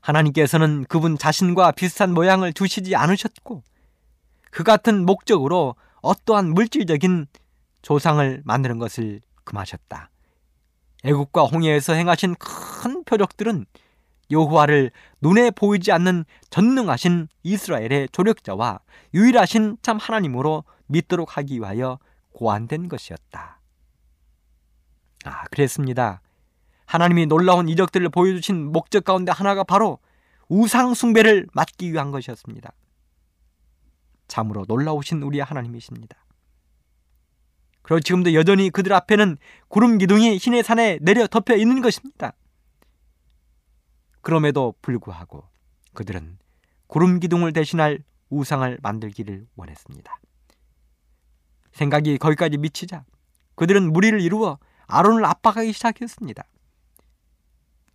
[0.00, 3.62] 하나님께서는 그분 자신과 비슷한 모양을 두시지 않으셨고
[4.50, 7.26] 그 같은 목적으로 어떠한 물질적인
[7.86, 10.10] 조상을 만드는 것을 금하셨다.
[11.04, 13.64] 애국과 홍해에서 행하신 큰 표적들은
[14.32, 18.80] 여호와를 눈에 보이지 않는 전능하신 이스라엘의 조력자와
[19.14, 22.00] 유일하신 참 하나님으로 믿도록 하기 위하여
[22.32, 23.60] 고안된 것이었다.
[25.24, 26.22] 아, 그랬습니다.
[26.86, 30.00] 하나님이 놀라운 이적들을 보여주신 목적 가운데 하나가 바로
[30.48, 32.72] 우상 숭배를 막기 위한 것이었습니다.
[34.26, 36.25] 참으로 놀라우신 우리의 하나님이십니다.
[37.86, 39.36] 그리고 지금도 여전히 그들 앞에는
[39.68, 42.32] 구름 기둥이 신의 산에 내려 덮여 있는 것입니다.
[44.22, 45.44] 그럼에도 불구하고
[45.94, 46.36] 그들은
[46.88, 50.18] 구름 기둥을 대신할 우상을 만들기를 원했습니다.
[51.70, 53.04] 생각이 거기까지 미치자
[53.54, 56.42] 그들은 무리를 이루어 아론을 압박하기 시작했습니다.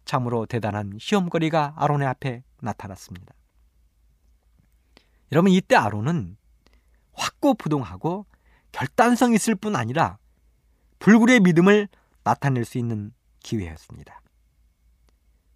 [0.06, 3.36] 참으로 대단한 시험거리가 아론의 앞에 나타났습니다.
[5.34, 6.38] 여러분 이때 아론은
[7.12, 8.25] 확고부동하고
[8.71, 10.17] 결단성 있을 뿐 아니라
[10.99, 11.88] 불굴의 믿음을
[12.23, 13.12] 나타낼 수 있는
[13.43, 14.21] 기회였습니다.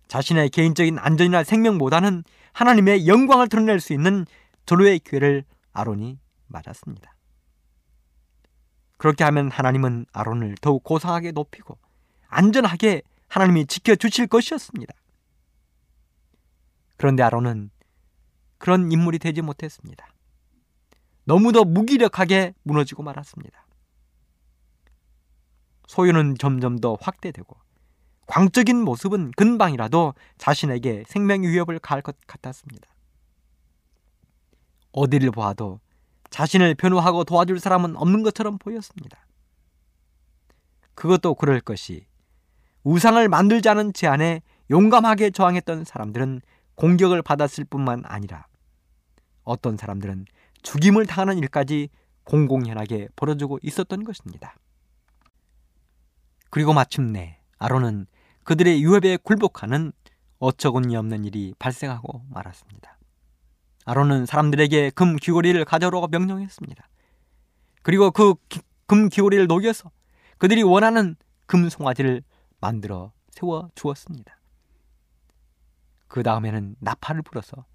[0.08, 2.24] 자신의 개인적인 안전이나 생명보다는
[2.54, 4.26] 하나님의 영광을 드러낼 수 있는
[4.66, 7.16] 절호의 기회를 아론이 맞았습니다.
[8.98, 11.78] 그렇게 하면 하나님은 아론을 더욱 고상하게 높이고
[12.28, 14.94] 안전하게 하나님이 지켜주실 것이었습니다.
[16.98, 17.72] 그런데 아론은
[18.58, 20.08] 그런 인물이 되지 못했습니다.
[21.26, 23.66] 너무도 무기력하게 무너지고 말았습니다.
[25.88, 27.56] 소유는 점점 더 확대되고
[28.28, 32.88] 광적인 모습은 근방이라도 자신에게 생명 위협을 가할 것 같았습니다.
[34.92, 35.80] 어디를 보아도
[36.30, 39.26] 자신을 변호하고 도와줄 사람은 없는 것처럼 보였습니다.
[40.96, 42.08] 그것도 그럴 것이
[42.84, 46.42] 우상을 만들자는 제안에 용감하게 저항했던 사람들은
[46.76, 48.48] 공격을 받았을 뿐만 아니라
[49.44, 50.26] 어떤 사람들은
[50.66, 51.90] 죽임을 당하는 일까지
[52.26, 54.56] 공공연하게 벌어지고 있었던 것입니다.
[56.50, 58.08] 그리고 마침내 아론은
[58.44, 59.94] 그들의 유협에 굴복하는
[60.40, 62.98] 어처구니 없는 일이 발생하고 말았습니다.
[63.86, 66.88] 아론은 사람들에게 금 귀고리를 가져오라고 명령했습니다.
[67.82, 68.36] 그리고 그
[68.88, 69.92] 금 귀고리를 녹여서
[70.38, 72.24] 그들이 원하는 금 송아지를
[72.60, 74.38] 만들어 세워 주었습니다.
[76.08, 77.66] 그 다음에는 나팔을 불어서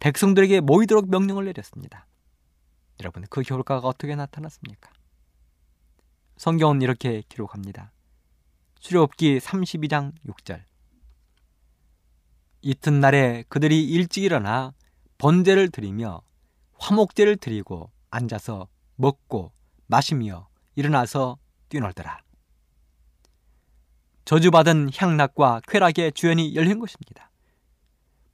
[0.00, 2.06] 백성들에게 모이도록 명령을 내렸습니다.
[3.00, 4.90] 여러분, 그 결과가 어떻게 나타났습니까?
[6.36, 7.92] 성경은 이렇게 기록합니다.
[8.80, 10.62] 출애굽기 32장 6절.
[12.62, 14.72] 이튿날에 그들이 일찍 일어나
[15.18, 16.22] 번제를 드리며
[16.78, 19.52] 화목제를 드리고 앉아서 먹고
[19.86, 22.22] 마시며 일어나서 뛰놀더라.
[24.24, 27.29] 저주받은 향락과 쾌락의 주연이 열린 것입니다.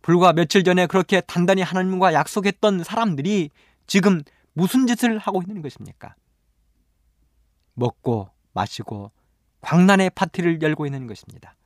[0.06, 3.50] 불과 며칠 전에 그렇게 단단히 하나님과 약속했던 사람들이
[3.88, 6.14] 지금 무슨 짓을 하고 있는 것입니까?
[7.74, 9.10] 먹고 마시고
[9.62, 11.56] 광란의 파티를 열고 있는 것입니다.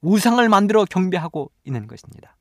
[0.00, 2.34] 우상을 만들어 경배하고 있는 것입니다.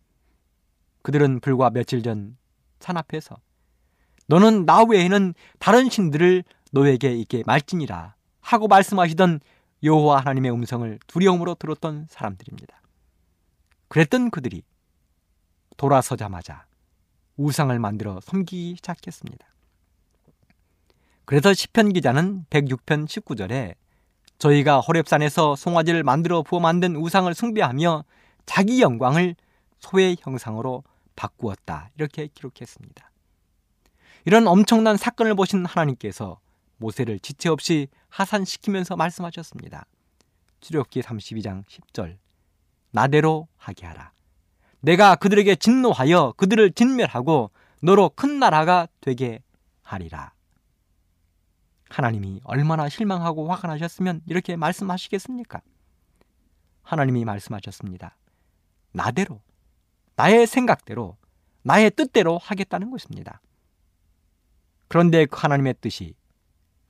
[1.02, 2.38] 그들은 불과 며칠 전
[2.80, 3.36] 산 앞에서
[4.28, 9.42] 너는 나 외에는 다른 신들을 너에게 있게 말지니라 하고 말씀하시던
[9.84, 12.82] 여호와 하나님의 음성을 두려움으로 들었던 사람들입니다.
[13.90, 14.64] 그랬던 그들이
[15.78, 16.66] 돌아서자마자
[17.38, 19.46] 우상을 만들어 섬기기 시작했습니다.
[21.26, 23.76] 그래서 시편 기자는 106편 19절에
[24.38, 28.04] 저희가 호렙산에서 송아지를 만들어 부어 만든 우상을 숭배하며
[28.46, 29.36] 자기 영광을
[29.80, 30.84] 소의 형상으로
[31.16, 31.90] 바꾸었다.
[31.96, 33.10] 이렇게 기록했습니다.
[34.26, 36.40] 이런 엄청난 사건을 보신 하나님께서
[36.78, 39.86] 모세를 지체 없이 하산시키면서 말씀하셨습니다.
[40.62, 42.18] 출애굽기 32장 10절
[42.92, 44.13] 나대로 하게 하라.
[44.84, 49.42] 내가 그들에게 진노하여 그들을 진멸하고 너로 큰 나라가 되게
[49.82, 50.34] 하리라.
[51.90, 55.62] 하나님이 얼마나 실망하고 화가 나셨으면 이렇게 말씀하시겠습니까?
[56.82, 58.18] 하나님이 말씀하셨습니다.
[58.92, 59.42] 나대로,
[60.18, 61.16] 나의 생각대로,
[61.62, 63.40] 나의 뜻대로 하겠다는 것입니다.
[64.90, 66.14] 그런데 그 하나님의 뜻이,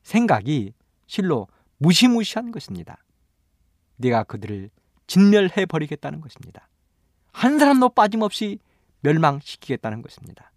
[0.01, 0.73] 생각이
[1.05, 3.03] 실로 무시무시한 것입니다.
[3.97, 4.71] 네가 그들을
[5.05, 6.67] 진멸해 버리겠다는 것입니다.
[7.33, 8.59] 한 사람도 빠짐없이
[9.01, 10.51] 멸망시키겠다는 것입니다.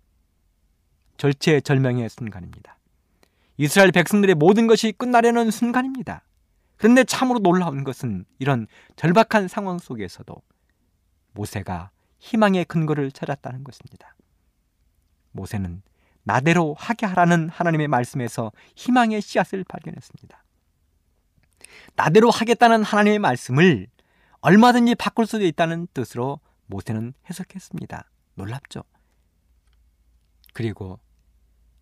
[1.17, 2.79] 절체절명의 순간입니다.
[3.57, 6.23] 이스라엘 백성들의 모든 것이 끝나려는 순간입니다.
[6.77, 10.35] 그런데 참으로 놀라운 것은 이런 절박한 상황 속에서도
[11.33, 14.15] 모세가 희망의 근거를 찾았다는 것입니다.
[15.33, 15.83] 모세는
[16.23, 20.45] 나대로 하게 하라는 하나님의 말씀에서 희망의 씨앗을 발견했습니다.
[21.95, 23.87] 나대로 하겠다는 하나님의 말씀을
[24.41, 28.11] 얼마든지 바꿀 수도 있다는 뜻으로 모세는 해석했습니다.
[28.35, 28.83] 놀랍죠?
[30.53, 30.99] 그리고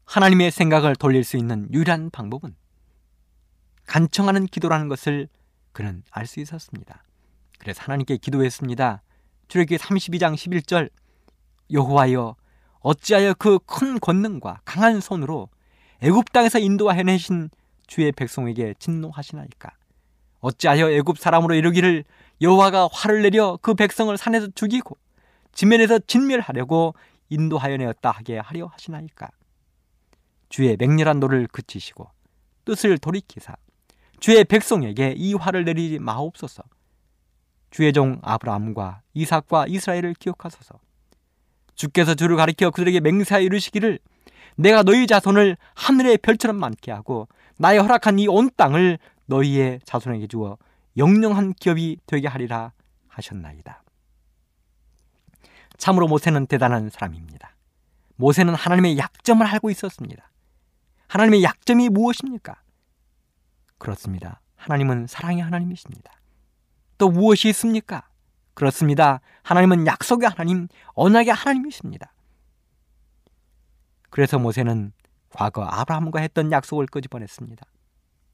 [0.05, 2.55] 하나님의 생각을 돌릴 수 있는 유일한 방법은
[3.87, 5.29] 간청하는 기도라는 것을
[5.73, 7.03] 그는 알 수 있었습니다.
[7.59, 9.03] 그래서 하나님께 기도했습니다.
[9.49, 10.91] 출애굽기 32장 11절
[11.71, 12.37] 여호와여
[12.81, 15.49] 어찌하여 그 큰 권능과 강한 손으로
[16.03, 17.49] 애굽 땅에서 인도하여 내신
[17.87, 19.71] 주의 백성에게 진노하시나이까
[20.41, 22.05] 어찌하여 애굽 사람으로 이르기를
[22.41, 24.97] 여호와가 화를 내려 그 백성을 산에서 죽이고
[25.53, 26.95] 지면에서 진멸하려고
[27.29, 29.29] 인도하여 내었다 하게 하려 하시나이까
[30.49, 32.09] 주의 맹렬한 노를 그치시고
[32.65, 33.55] 뜻을 돌이키사
[34.21, 36.63] 주의 백성에게 이 화를 내리지 마옵소서.
[37.71, 40.79] 주의 종 아브라함과 이삭과 이스라엘을 기억하소서.
[41.75, 43.99] 주께서 주를 가리켜 그들에게 맹세하여 이르시기를
[44.57, 47.29] 내가 너희 자손을 하늘의 별처럼 많게 하고
[47.59, 50.57] 나의 허락한 이 온 땅을 너희의 자손에게 주어
[50.97, 52.73] 영영한 기업이 되게 하리라
[53.09, 53.83] 하셨나이다.
[55.77, 57.57] 참으로 모세는 대단한 사람입니다.
[58.17, 60.31] 모세는 하나님의 약점을 알고 있었습니다.
[61.09, 62.61] 하나님의 약점이 무엇입니까?
[63.79, 64.41] 그렇습니다.
[64.57, 66.13] 하나님은 사랑의 하나님이십니다.
[66.97, 68.09] 또 무엇이 있습니까?
[68.55, 69.21] 그렇습니다.
[69.43, 72.15] 하나님은 약속의 하나님, 언약의 하나님이십니다.
[74.11, 74.93] 그래서 모세는
[75.29, 77.67] 과거 아브라함과 했던 약속을 끄집어냈습니다.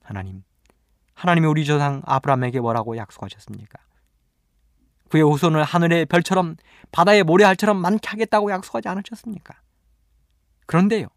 [0.02, 0.44] 하나님,
[1.20, 3.78] 하나님이 우리 조상 아브라함에게 뭐라고 약속하셨습니까?
[5.10, 6.56] 그의 후손을 하늘의 별처럼
[6.92, 9.54] 바다의 모래알처럼 많게 하겠다고 약속하지 않으셨습니까?
[10.64, 11.08] 그런데요,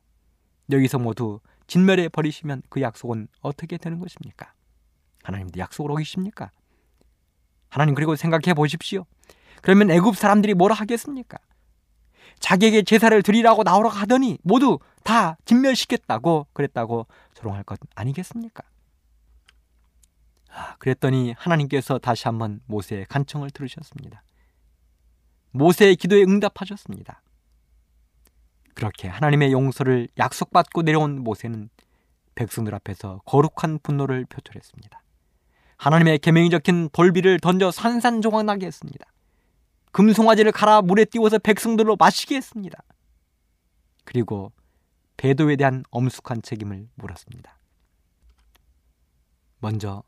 [0.72, 4.52] 여기서 모두 진멸해 버리시면 그 약속은 어떻게 되는 것입니까?
[5.24, 6.52] 하나님도 약속을 어기십니까?
[7.70, 9.06] 하나님 그리고 생각해 보십시오.
[9.62, 11.38] 그러면 애굽 사람들이 뭐라 하겠습니까?
[12.40, 18.64] 자기에게 제사를 드리라고 나오라 하더니 모두 다 진멸시켰다고 그랬다고 조롱할 것 아니겠습니까?
[20.56, 24.24] 아, 그랬더니 하나님께서 다시 한번 모세의 간청을 들으셨습니다.
[25.52, 27.22] 모세의 기도에 응답하셨습니다.
[28.76, 31.70] 그렇게 하나님의 용서를 약속받고 내려온 모세는
[32.36, 35.02] 백성들 앞에서 거룩한 분노를 표출했습니다.
[35.78, 39.06] 하나님의 계명이 적힌 돌비를 던져 산산조각나게 했습니다.
[39.92, 42.80] 금송아지를 갈아 물에 띄워서 백성들로 마시게 했습니다.
[44.06, 44.52] 그리고
[45.18, 47.60] 배도에 대한 엄숙한 책임을 물었습니다.
[49.60, 50.04] 먼저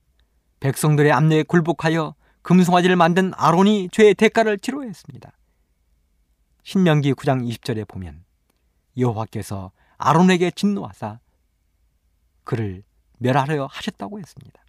[0.66, 5.32] 백성들의 압력에 굴복하여 금송아지를 만든 아론이 죄의 대가를 치러야 했습니다.
[6.64, 8.24] 신명기 9장 20절에 보면
[8.98, 11.20] 여호와께서 아론에게 진노하사
[12.44, 12.82] 그를
[13.20, 14.60] 멸하려 하셨다고 했습니다.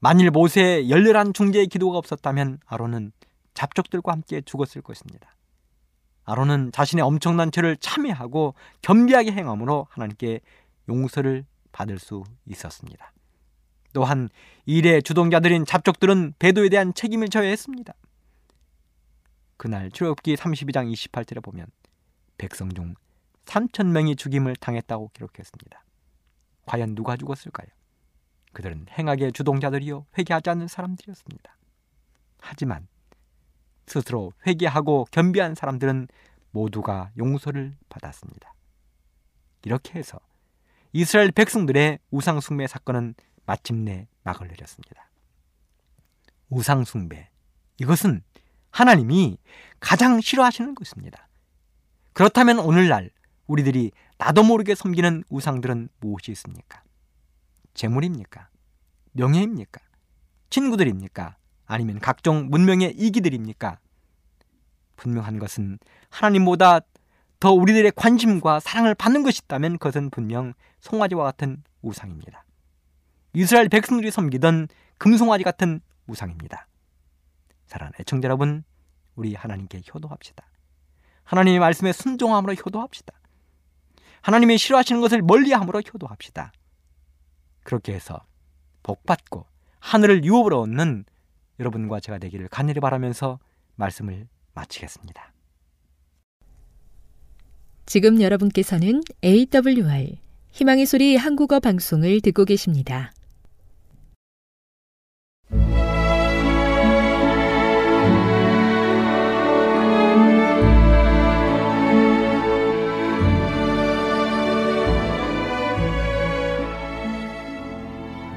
[0.00, 3.12] 만일 모세의 열렬한 중재의 기도가 없었다면 아론은
[3.54, 5.34] 잡족들과 함께 죽었을 것입니다.
[6.24, 10.40] 아론은 자신의 엄청난 죄를 참회하고 겸비하게 행함으로 하나님께
[10.90, 13.12] 용서를 받을 수 있었습니다.
[13.92, 14.28] 또한
[14.66, 17.92] 일의 주동자들인 잡족들은 배도에 대한 책임을 져야 했습니다.
[19.56, 21.66] 그날 출애굽기 32장 28절에 보면
[22.38, 22.94] 백성 중
[23.44, 25.84] 3천 명이 죽임을 당했다고 기록했습니다.
[26.66, 27.68] 과연 누가 죽었을까요?
[28.52, 31.56] 그들은 행악의 주동자들이요 회개하지 않는 사람들이었습니다.
[32.40, 32.88] 하지만
[33.86, 36.08] 스스로 회개하고 겸비한 사람들은
[36.52, 38.54] 모두가 용서를 받았습니다.
[39.64, 40.18] 이렇게 해서
[40.92, 43.14] 이스라엘 백성들의 우상숭배 사건은
[43.50, 45.10] 마침내 막을 내렸습니다.
[46.50, 47.30] 우상숭배.
[47.78, 48.22] 이것은
[48.70, 49.38] 하나님이
[49.80, 51.28] 가장 싫어하시는 것입니다.
[52.12, 53.10] 그렇다면 오늘날
[53.48, 56.84] 우리들이 나도 모르게 섬기는 우상들은 무엇이 있습니까?
[57.74, 58.50] 재물입니까?
[59.14, 59.80] 명예입니까?
[60.50, 61.36] 친구들입니까?
[61.66, 63.80] 아니면 각종 문명의 이기들입니까?
[64.94, 66.82] 분명한 것은 하나님보다
[67.40, 72.44] 더 우리들의 관심과 사랑을 받는 것이 있다면 그것은 분명 송아지와 같은 우상입니다.
[73.32, 74.68] 이스라엘 백성들이 섬기던
[74.98, 76.66] 금송아지 같은 우상입니다.
[77.66, 78.64] 사랑하는 애청자 여러분,
[79.14, 80.44] 우리 하나님께 효도합시다.
[81.24, 83.14] 하나님의 말씀에 순종함으로 효도합시다.
[84.22, 86.52] 하나님이 싫어하시는 것을 멀리함으로 효도합시다.
[87.62, 88.24] 그렇게 해서
[88.82, 89.46] 복받고
[89.78, 91.04] 하늘을 유업으로 얻는
[91.58, 93.38] 여러분과 제가 되기를 간절히 바라면서
[93.76, 95.32] 말씀을 마치겠습니다.
[97.86, 100.18] 지금 여러분께서는 AWR
[100.52, 103.12] 희망의 소리 한국어 방송을 듣고 계십니다.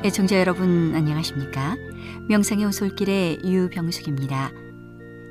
[0.05, 1.77] 애청자 여러분 안녕하십니까?
[2.27, 4.51] 명상의 오솔길의 유병숙입니다.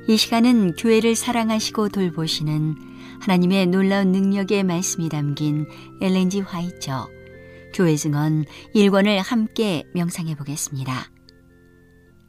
[0.07, 2.75] 이 시간은 교회를 사랑하시고 돌보시는
[3.21, 5.67] 하나님의 놀라운 능력의 말씀이 담긴
[6.01, 7.07] 엘렌지 화이처
[7.75, 11.11] 교회 증언 1권을 함께 명상해 보겠습니다.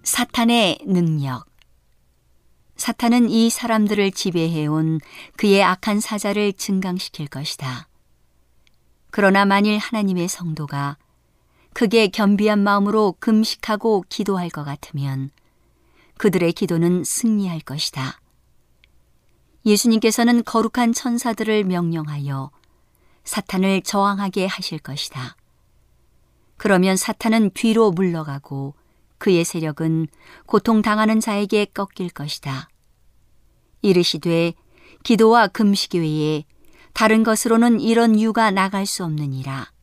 [0.03, 1.47] 사탄의 능력
[2.77, 5.01] 사탄은 이 사람들을 지배해온
[5.39, 7.89] 그의 악한 사자를 증강시킬 것이다.
[9.11, 10.99] 그러나 만일 하나님의 성도가
[11.75, 15.31] 크게 겸비한 마음으로 금식하고 기도할 것 같으면
[16.17, 18.21] 그들의 기도는 승리할 것이다.
[19.67, 22.51] 예수님께서는 거룩한 천사들을 명령하여
[23.25, 25.37] 사탄을 저항하게 하실 것이다.
[26.57, 28.75] 그러면 사탄은 뒤로 물러가고
[29.19, 30.07] 그의 세력은
[30.47, 32.69] 고통당하는 자에게 꺾일 것이다.
[33.83, 34.53] 이르시되
[35.03, 36.45] 기도와 금식 외에
[36.93, 39.74] 다른 것으로는 이런 유가 나갈 수 없느니라.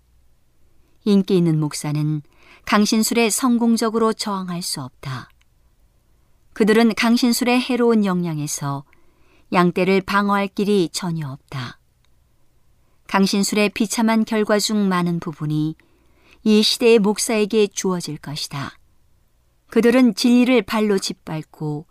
[1.04, 2.22] 인기 있는 목사는
[2.66, 5.30] 강신술에 성공적으로 저항할 수 없다.
[6.54, 8.84] 그들은 강신술의 해로운 영향에서
[9.54, 11.80] 양떼를 방어할 길이 전혀 없다.
[13.08, 15.76] 강신술의 비참한 결과 중 많은 부분이
[16.44, 18.74] 이 시대의 목사에게 주어질 것이다.
[19.68, 21.86] 그들은 진리를 발로 짓밟고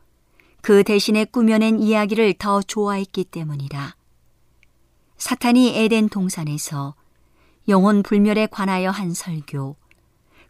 [0.62, 3.96] 그 대신에 꾸며낸 이야기를 더 좋아했기 때문이다.
[5.16, 6.94] 사탄이 에덴 동산에서
[7.68, 9.76] 영혼 불멸에 관하여 한 설교,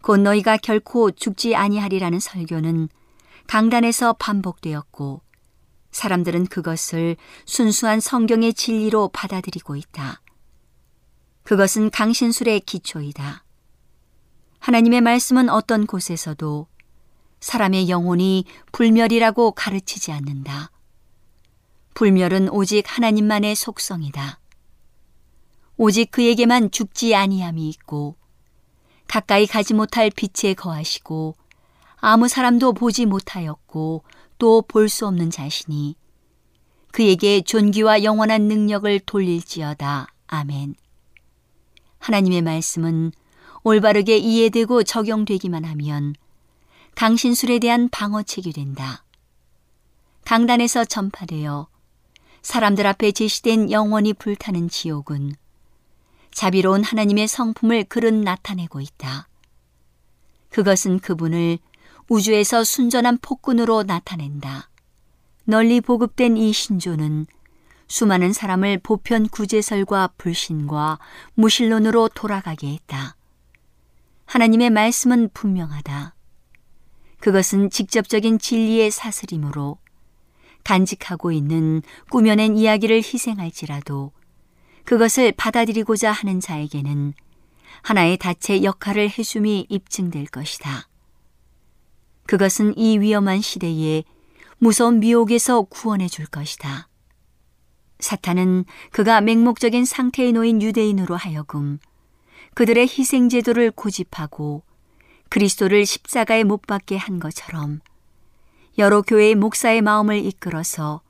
[0.03, 2.89] 곧 너희가 결코 죽지 아니하리라는 설교는
[3.47, 5.23] 강단에서 반복되었고
[5.91, 10.23] 사람들은 그것을 순수한 성경의 진리로 받아들이고 있다.
[11.43, 13.45] 그것은 강신술의 기초이다.
[14.61, 16.67] 하나님의 말씀은 어떤 곳에서도
[17.41, 20.71] 사람의 영혼이 불멸이라고 가르치지 않는다.
[21.95, 24.40] 불멸은 오직 하나님만의 속성이다.
[25.83, 28.15] 오직 그에게만 죽지 아니함이 있고
[29.09, 31.37] 가까이 가지 못할 빛에 거하시고
[31.97, 34.05] 아무 사람도 보지 못하였고
[34.37, 35.97] 또 볼 수 없는 자신이
[36.93, 40.09] 그에게 존귀와 영원한 능력을 돌릴지어다.
[40.27, 40.75] 아멘.
[41.99, 43.13] 하나님의 말씀은
[43.63, 46.15] 올바르게 이해되고 적용되기만 하면
[46.95, 49.07] 강신술에 대한 방어책이 된다.
[50.27, 51.69] 강단에서 전파되어
[52.43, 55.37] 사람들 앞에 제시된 영원히 불타는 지옥은
[56.33, 59.29] 자비로운 하나님의 성품을 그른 나타내고 있다.
[60.51, 61.59] 그것은 그분을
[62.09, 64.69] 우주에서 순전한 폭군으로 나타낸다.
[65.45, 67.27] 널리 보급된 이 신조는
[67.87, 70.99] 수많은 사람을 보편 구제설과 불신과
[71.35, 73.17] 무신론으로 돌아가게 했다.
[74.27, 76.15] 하나님의 말씀은 분명하다.
[77.19, 79.79] 그것은 직접적인 진리의 사슬이므로
[80.63, 84.13] 간직하고 있는 꾸며낸 이야기를 희생할지라도
[84.91, 87.15] 그것을 받아들이고자 하는 자에게는
[87.83, 90.89] 하나의 닻의 역할을 해줌이 입증될 것이다.
[92.27, 94.03] 그것은 이 위험한 시대에
[94.59, 96.89] 무서운 미혹에서 구원해 줄 것이다.
[98.01, 101.79] 사탄은 그가 맹목적인 상태에 놓인 유대인으로 하여금
[102.55, 104.65] 그들의 희생제도를 고집하고
[105.29, 107.79] 그리스도를 십자가에 못 박게 한 것처럼
[108.77, 111.01] 여러 교회의 목사의 마음을 이끌어서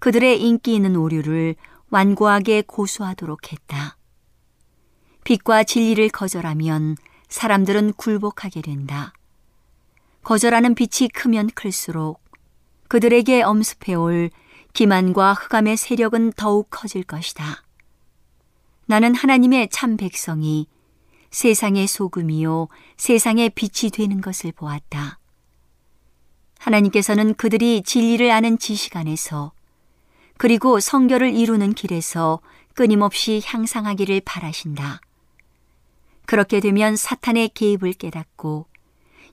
[0.00, 1.54] 그들의 인기 있는 오류를
[1.94, 3.96] 완고하게 고수하도록 했다.
[5.22, 6.96] 빛과 진리를 거절하면
[7.28, 9.12] 사람들은 굴복하게 된다.
[10.24, 12.20] 거절하는 빛이 크면 클수록
[12.88, 14.30] 그들에게 엄습해올
[14.72, 17.62] 기만과 흑암의 세력은 더욱 커질 것이다.
[18.86, 20.66] 나는 하나님의 참 백성이
[21.30, 22.66] 세상의 소금이요
[22.96, 25.20] 세상의 빛이 되는 것을 보았다.
[26.58, 29.52] 하나님께서는 그들이 진리를 아는 지식 안에서
[30.36, 32.40] 그리고 성결을 이루는 길에서
[32.74, 35.00] 끊임없이 향상하기를 바라신다.
[36.26, 38.66] 그렇게 되면 사탄의 개입을 깨닫고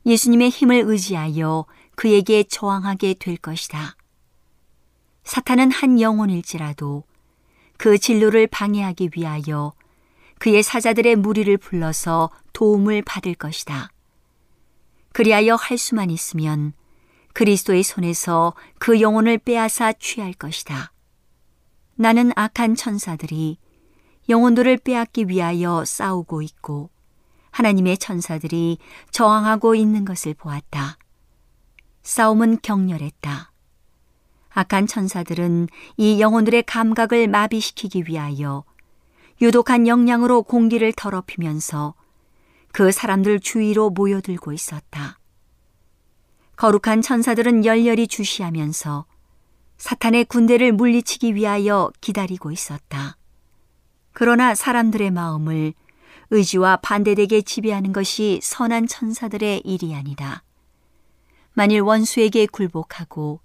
[0.06, 3.96] 예수님의 힘을 의지하여 그에게 저항하게 될 것이다.
[5.24, 7.04] 사탄은 한 영혼일지라도
[7.78, 9.74] 그 진로를 방해하기 위하여
[10.40, 13.90] 그의 사자들의 무리를 불러서 도움을 받을 것이다.
[15.14, 16.74] 그리하여 할 수만 있으면
[17.34, 20.92] 그리스도의 손에서 그 영혼을 빼앗아 취할 것이다.
[21.96, 23.58] 나는 악한 천사들이
[24.30, 26.90] 영혼들을 빼앗기 위하여 싸우고 있고
[27.52, 28.78] 하나님의 천사들이
[29.12, 30.98] 저항하고 있는 것을 보았다.
[32.02, 33.52] 싸움은 격렬했다.
[34.50, 35.68] 악한 천사들은
[35.98, 38.64] 이 영혼들의 감각을 마비시키기 위하여
[39.42, 41.96] 유독한 역량으로 공기를 더럽히면서
[42.72, 45.18] 그 사람들 주위로 모여들고 있었다.
[46.62, 49.06] 거룩한 천사들은 열렬히 주시하면서
[49.78, 53.18] 사탄의 군대를 물리치기 위하여 기다리고 있었다.
[54.14, 55.74] 그러나 사람들의 마음을
[56.30, 60.44] 의지와 반대되게 지배하는 것이 선한 천사들의 일이 아니다.
[61.54, 63.40] 만일 원수에게 굴복하고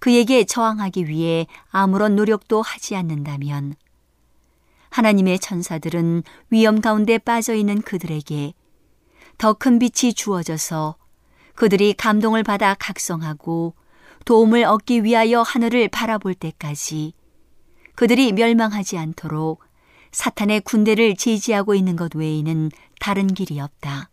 [0.00, 3.76] 그에게 저항하기 위해 아무런 노력도 하지 않는다면
[4.88, 8.54] 하나님의 천사들은 위험 가운데 빠져 있는 그들에게
[9.38, 10.96] 더 큰 빛이 주어져서
[11.54, 13.74] 그들이 감동을 받아 각성하고
[14.24, 17.14] 도움을 얻기 위하여 하늘을 바라볼 때까지
[17.94, 19.62] 그들이 멸망하지 않도록
[20.12, 24.10] 사탄의 군대를 제지하고 있는 것 외에는 다른 길이 없다.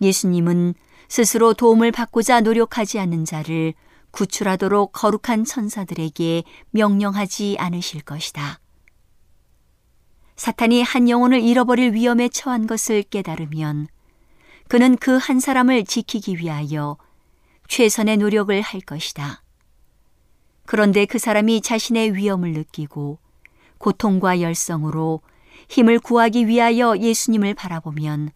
[0.00, 0.74] 예수님은
[1.08, 3.74] 스스로 도움을 받고자 노력하지 않는 자를
[4.10, 8.60] 구출하도록 거룩한 천사들에게 명령하지 않으실 것이다.
[10.36, 13.88] 사탄이 한 영혼을 잃어버릴 위험에 처한 것을 깨달으면
[14.68, 16.96] 그는 그 한 사람을 지키기 위하여
[17.68, 19.42] 최선의 노력을 할 것이다.
[20.66, 23.18] 그런데 그 사람이 자신의 위험을 느끼고
[23.78, 25.20] 고통과 열성으로
[25.68, 28.30] 힘을 구하기 위하여 예수님을 바라보면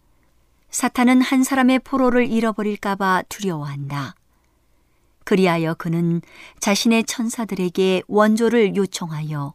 [0.69, 4.15] 사탄은 한 사람의 포로를 잃어버릴까봐 두려워한다.
[5.25, 6.21] 그리하여 그는
[6.59, 9.53] 자신의 천사들에게 원조를 요청하여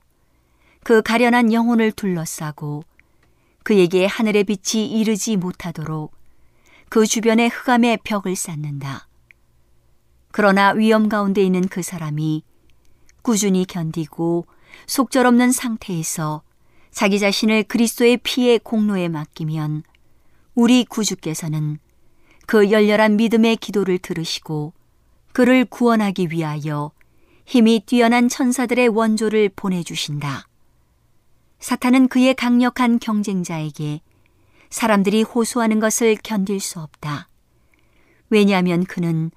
[0.85, 2.85] 그 가련한 영혼을 둘러싸고
[3.63, 6.13] 그에게 하늘의 빛이 이르지 못하도록
[6.89, 9.09] 그 주변에 흑암의 벽을 쌓는다.
[10.31, 12.43] 그러나 위험 가운데 있는 그 사람이
[13.23, 14.47] 꾸준히 견디고
[14.87, 16.43] 속절없는 상태에서
[16.91, 19.83] 자기 자신을 그리스도의 피의 공로에 맡기면
[20.55, 21.79] 우리 구주께서는
[22.47, 24.73] 그 열렬한 믿음의 기도를 들으시고
[25.33, 26.93] 그를 구원하기 위하여
[27.45, 30.47] 힘이 뛰어난 천사들의 원조를 보내주신다.
[31.59, 34.01] 사탄은 그의 강력한 경쟁자에게
[34.71, 37.29] 사람들이 호소하는 것을 견딜 수 없다.
[38.31, 39.31] 왜냐하면 그는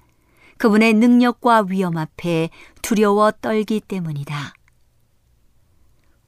[0.58, 2.50] 그분의 능력과 위험 앞에
[2.82, 4.54] 두려워 떨기 때문이다.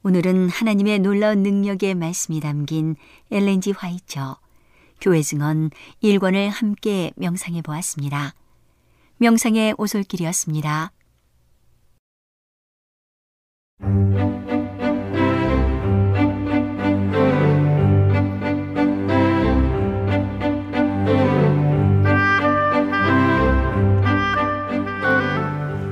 [0.03, 2.95] 오늘은 하나님의 놀라운 능력의 말씀이 담긴
[3.31, 4.37] 엘렌지 화이처
[4.99, 5.69] 교회 증언
[6.01, 8.33] 1권을 함께 명상해 보았습니다.
[9.17, 10.91] 명상의 오솔길이었습니다.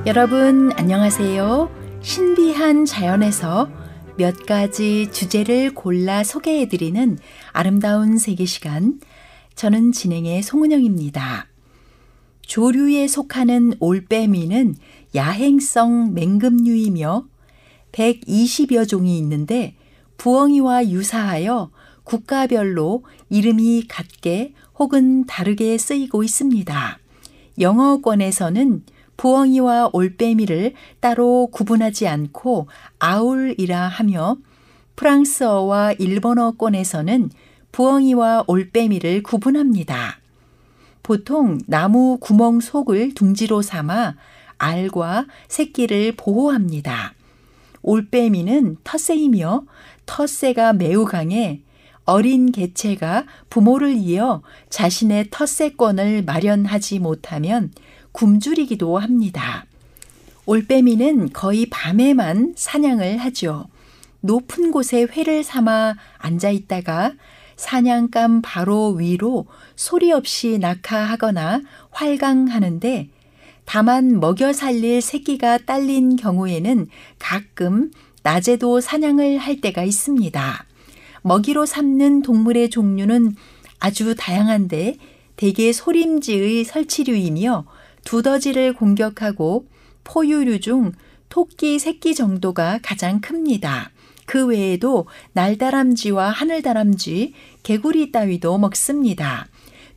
[0.04, 2.00] 여러분 안녕하세요.
[2.02, 3.70] 신비한 자연에서
[4.16, 7.18] 몇 가지 주제를 골라 소개해드리는
[7.52, 8.98] 아름다운 세계 시간.
[9.54, 11.46] 저는 진행의 송은영입니다.
[12.40, 14.74] 조류에 속하는 올빼미는
[15.14, 17.24] 야행성 맹금류이며
[17.92, 19.76] 120여 종이 있는데
[20.16, 21.70] 부엉이와 유사하여
[22.02, 26.98] 국가별로 이름이 같게 혹은 다르게 쓰이고 있습니다.
[27.60, 28.82] 영어권에서는
[29.22, 32.66] 부엉이와 올빼미를 따로 구분하지 않고
[32.98, 34.36] 아울이라 하며
[34.96, 37.30] 프랑스어와 일본어권에서는
[37.70, 40.18] 부엉이와 올빼미를 구분합니다.
[41.04, 44.16] 보통 나무 구멍 속을 둥지로 삼아
[44.58, 47.14] 알과 새끼를 보호합니다.
[47.82, 49.62] 올빼미는 텃새이며
[50.04, 51.60] 텃새가 매우 강해
[52.04, 57.70] 어린 개체가 부모를 이어 자신의 텃새권을 마련하지 못하면
[58.12, 59.66] 굶주리기도 합니다.
[60.46, 63.66] 올빼미는 거의 밤에만 사냥을 하죠.
[64.20, 67.12] 높은 곳에 회를 삼아 앉아 있다가
[67.56, 69.46] 사냥감 바로 위로
[69.76, 73.08] 소리 없이 낙하하거나 활강하는데
[73.64, 76.88] 다만 먹여 살릴 새끼가 딸린 경우에는
[77.18, 77.90] 가끔
[78.22, 80.66] 낮에도 사냥을 할 때가 있습니다.
[81.22, 83.36] 먹이로 삼는 동물의 종류는
[83.78, 84.96] 아주 다양한데
[85.36, 87.64] 대개 소림지의 설치류이며
[88.04, 89.66] 두더지를 공격하고
[90.04, 90.92] 포유류 중
[91.28, 93.90] 토끼 새끼 정도가 가장 큽니다.
[94.26, 99.46] 그 외에도 날다람쥐와 하늘다람쥐, 개구리 따위도 먹습니다.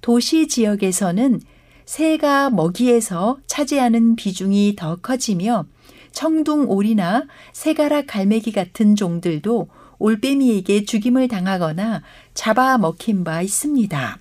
[0.01, 1.41] 도시 지역에서는
[1.86, 5.66] 새가 먹이에서 차지하는 비중이 더 커지며
[6.12, 9.68] 청둥오리나 새가락 갈매기 같은 종들도
[9.99, 12.01] 올빼미에게 죽임을 당하거나
[12.34, 14.20] 잡아 먹힌 바 있습니다.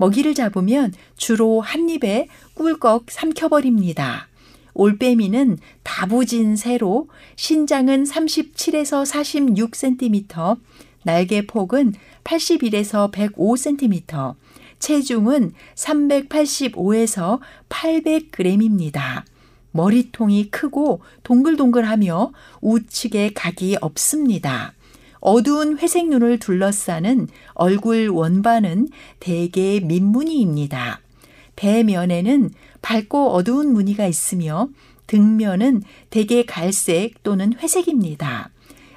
[0.00, 4.28] 먹이를 잡으면 주로 한 입에 꿀꺽 삼켜버립니다.
[4.72, 10.58] 올빼미는 다부진 새로 신장은 37에서 46cm,
[11.02, 11.92] 날개 폭은
[12.24, 14.36] 81에서 105cm,
[14.78, 19.24] 체중은 385에서 800g입니다.
[19.72, 22.32] 머리통이 크고 동글동글하며
[22.62, 24.72] 우측에 각이 없습니다.
[25.20, 28.88] 어두운 회색 눈을 둘러싸는 얼굴 원반은
[29.20, 31.00] 대개 민무늬입니다.
[31.56, 32.50] 배면에는
[32.82, 34.68] 밝고 어두운 무늬가 있으며
[35.06, 38.50] 등면은 대개 갈색 또는 회색입니다.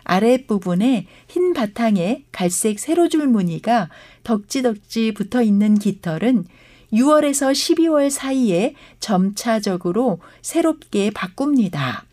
[0.05, 3.89] 아랫부분에 흰 바탕에 갈색 세로줄 무늬가
[4.23, 6.45] 덕지덕지 붙어 있는 깃털은
[6.93, 12.05] 6월에서 12월 사이에 점차적으로 새롭게 바꿉니다.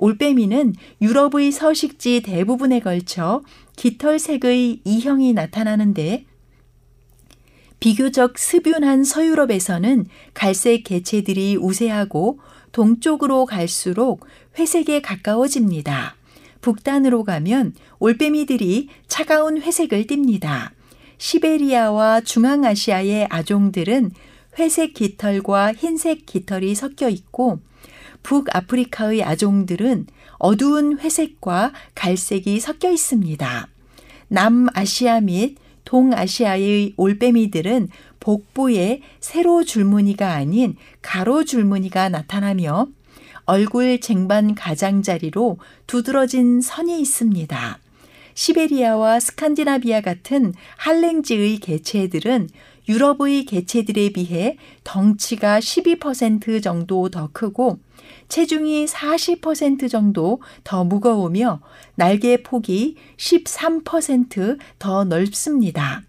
[0.00, 3.42] 올빼미는 유럽의 서식지 대부분에 걸쳐
[3.76, 6.24] 깃털색의 이형이 나타나는데
[7.80, 12.40] 비교적 습윤한 서유럽에서는 갈색 개체들이 우세하고
[12.72, 14.24] 동쪽으로 갈수록
[14.58, 16.16] 회색에 가까워집니다.
[16.62, 20.70] 북단으로 가면 올빼미들이 차가운 회색을 띱니다.
[21.18, 24.12] 시베리아와 중앙아시아의 아종들은
[24.58, 27.60] 회색 깃털과 흰색 깃털이 섞여 있고
[28.22, 30.06] 북아프리카의 아종들은
[30.38, 33.68] 어두운 회색과 갈색이 섞여 있습니다.
[34.28, 37.88] 남아시아 및 동아시아의 올빼미들은
[38.20, 42.86] 복부에 세로 줄무늬가 아닌 가로 줄무늬가 나타나며
[43.44, 47.78] 얼굴 쟁반 가장자리로 두드러진 선이 있습니다.
[48.34, 52.48] 시베리아와 스칸디나비아 같은 한랭지의 개체들은
[52.88, 57.78] 유럽의 개체들에 비해 덩치가 12% 정도 더 크고
[58.28, 61.60] 체중이 40% 정도 더 무거우며
[61.94, 66.02] 날개 폭이 13%더 넓습니다.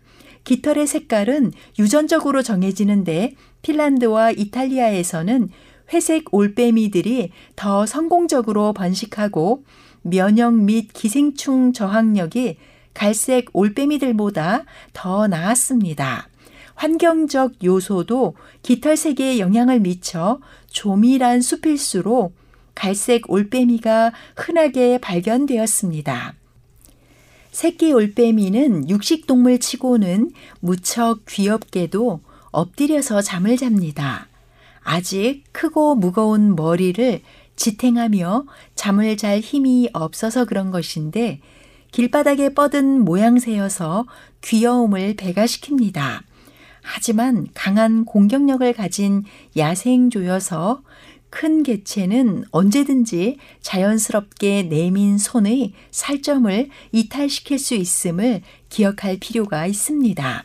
[0.44, 5.50] 깃털의 색깔은 유전적으로 정해지는데 핀란드와 이탈리아에서는
[5.94, 9.64] 회색 올빼미들이 더 성공적으로 번식하고
[10.02, 12.58] 면역 및 기생충 저항력이
[12.94, 16.31] 갈색 올빼미들보다 더 나았습니다.
[16.82, 22.34] 환경적 요소도 깃털색에 영향을 미쳐 조밀한 숲일수록
[22.74, 26.34] 갈색 올빼미가 흔하게 발견되었습니다.
[27.52, 34.28] 새끼 올빼미는 육식동물 치고는 무척 귀엽게도 엎드려서 잠을 잡니다.
[34.82, 37.22] 아직 크고 무거운 머리를
[37.58, 41.42] 지탱하며 잠을 잘 힘이 없어서 그런 것인데
[41.92, 44.08] 길바닥에 뻗은 모양새여서
[44.42, 46.31] 귀여움을 배가시킵니다.
[46.82, 49.24] 하지만 강한 공격력을 가진
[49.56, 50.82] 야생조여서
[51.30, 60.44] 큰 개체는 언제든지 자연스럽게 내민 손의 살점을 이탈시킬 수 있음을 기억할 필요가 있습니다.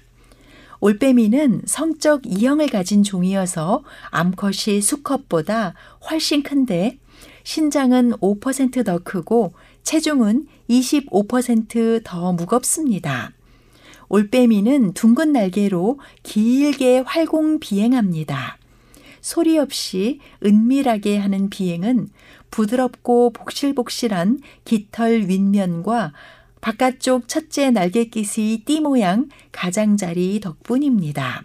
[0.81, 5.75] 올빼미는 성적 이형을 가진 종이어서 암컷이 수컷보다
[6.09, 6.99] 훨씬 큰데
[7.43, 13.36] 신장은 5%더 크고 체중은 25%더 무겁습니다.
[14.09, 18.59] 올빼미는 둥근 날개로 길게 활공 비행합니다.
[19.21, 22.09] 소리 없이 은밀하게 하는 비행은
[22.51, 26.13] 부드럽고 복실복실한 깃털 윗면과
[26.61, 31.45] 바깥쪽 첫째 날개깃의 띠 모양 가장자리 덕분입니다.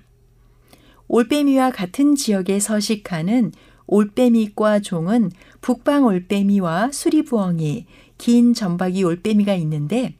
[1.07, 3.51] 올빼미와 같은 지역에 서식하는
[3.87, 7.85] 올빼미과 종은 북방 올빼미와 수리부엉이,
[8.17, 10.15] 긴 점박이 올빼미가 있는데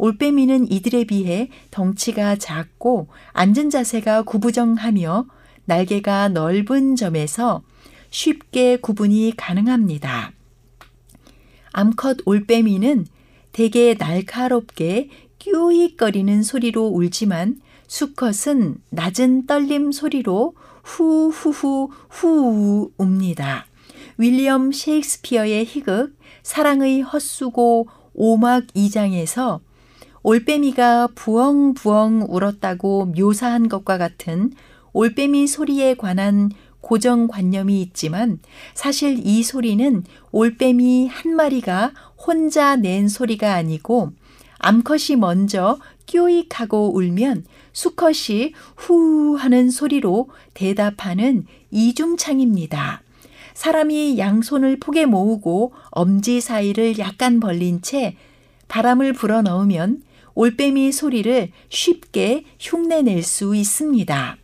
[0.00, 5.26] 올빼미는 이들에 비해 덩치가 작고 앉은 자세가 구부정하며
[5.66, 7.62] 날개가 넓은 점에서
[8.08, 10.32] 쉽게 구분이 가능합니다.
[11.72, 13.06] 암컷 올빼미는
[13.52, 23.66] 대개 날카롭게 끼익거리는 소리로 울지만 수컷은 낮은 떨림 소리로 후후후 후 웁니다.
[24.16, 29.60] 윌리엄 셰익스피어의 희극 사랑의 헛수고 오막 2장에서
[30.22, 34.52] 올빼미가 부엉부엉 울었다고 묘사한 것과 같은
[34.92, 36.50] 올빼미 소리에 관한
[36.82, 38.38] 고정관념이 있지만
[38.74, 44.12] 사실 이 소리는 올빼미 한 마리가 혼자 낸 소리가 아니고
[44.58, 53.00] 암컷이 먼저 끼익하고 울면 수컷이 후 하는 소리로 대답하는 이중창입니다.
[53.54, 58.16] 사람이 양손을 폭에 모으고 엄지 사이를 약간 벌린 채
[58.68, 60.02] 바람을 불어 넣으면
[60.40, 64.38] 올빼미 소리를 쉽게 흉내낼 수 있습니다.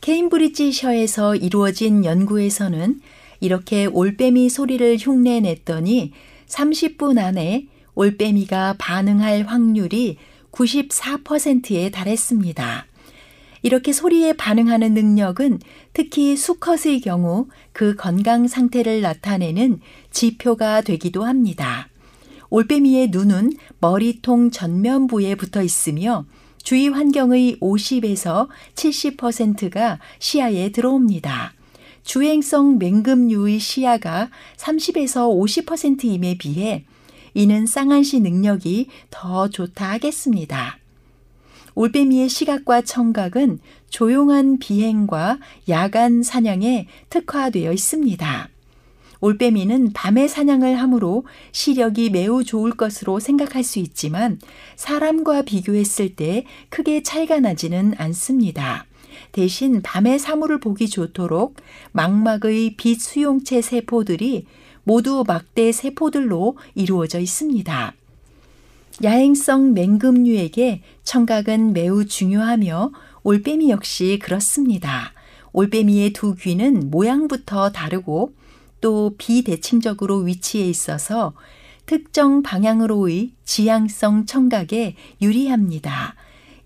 [0.00, 3.00] 케임브리지셔에서 이루어진 연구에서는
[3.40, 6.12] 이렇게 올빼미 소리를 흉내냈더니
[6.46, 10.18] 30분 안에 올빼미가 반응할 확률이
[10.52, 12.86] 94%에 달했습니다.
[13.62, 15.58] 이렇게 소리에 반응하는 능력은
[15.94, 19.80] 특히 수컷의 경우 그 건강 상태를 나타내는
[20.12, 21.88] 지표가 되기도 합니다.
[22.52, 26.26] 올빼미의 눈은 머리통 전면부에 붙어 있으며
[26.62, 31.54] 주위 환경의 50에서 70%가 시야에 들어옵니다.
[32.04, 34.28] 주행성 맹금류의 시야가
[34.58, 36.84] 30에서 50%임에 비해
[37.32, 40.78] 이는 쌍안시 능력이 더 좋다 하겠습니다.
[41.74, 45.38] 올빼미의 시각과 청각은 조용한 비행과
[45.70, 48.50] 야간 사냥에 특화되어 있습니다.
[49.22, 54.40] 올빼미는 밤에 사냥을 하므로 시력이 매우 좋을 것으로 생각할 수 있지만
[54.74, 58.84] 사람과 비교했을 때 크게 차이가 나지는 않습니다.
[59.30, 61.54] 대신 밤에 사물을 보기 좋도록
[61.92, 64.46] 망막의 빛 수용체 세포들이
[64.82, 67.94] 모두 막대 세포들로 이루어져 있습니다.
[69.04, 72.90] 야행성 맹금류에게 청각은 매우 중요하며
[73.22, 75.12] 올빼미 역시 그렇습니다.
[75.52, 78.32] 올빼미의 두 귀는 모양부터 다르고
[78.82, 81.32] 또 비대칭적으로 위치해 있어서
[81.86, 86.14] 특정 방향으로의 지향성 청각에 유리합니다.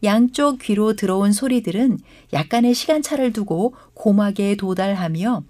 [0.02, 1.98] 양쪽 귀로 들어온 소리들은
[2.32, 5.44] 약간의 시간차를 두고 고막에 도달하며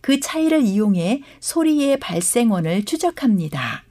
[0.00, 3.84] 그 차이를 이용해 소리의 발생원을 추적합니다.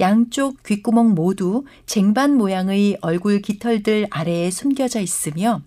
[0.00, 5.62] 양쪽 귓구멍 모두 쟁반 모양의 얼굴 깃털들 아래에 숨겨져 있으며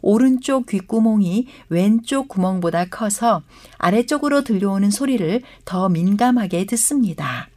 [0.00, 3.42] 오른쪽 귓구멍이 왼쪽 구멍보다 커서
[3.78, 7.48] 아래쪽으로 들려오는 소리를 더 민감하게 듣습니다.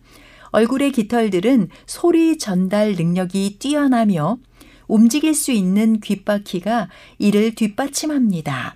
[0.51, 4.37] 얼굴의 깃털들은 소리 전달 능력이 뛰어나며
[4.87, 8.75] 움직일 수 있는 귓바퀴가 이를 뒷받침합니다.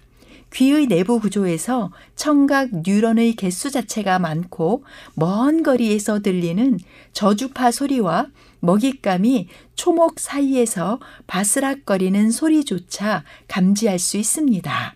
[0.53, 6.79] 귀의 내부 구조에서 청각 뉴런의 개수 자체가 많고 먼 거리에서 들리는
[7.11, 8.27] 저주파 소리와
[8.65, 14.95] 먹잇감이 초목 사이에서 바스락거리는 소리조차 감지할 수 있습니다.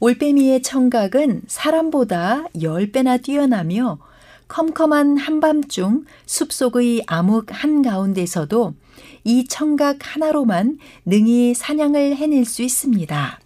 [0.00, 3.98] 올빼미의 청각은 사람보다 10배나 뛰어나며
[4.48, 8.74] 컴컴한 한밤중 숲속의 암흑 한가운데서도
[9.24, 13.40] 이 청각 하나로만 능히 사냥을 해낼 수 있습니다.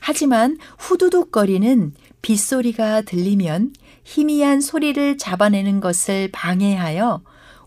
[0.00, 3.72] 하지만 후두둑거리는 빗소리가 들리면
[4.04, 7.22] 희미한 소리를 잡아내는 것을 방해하여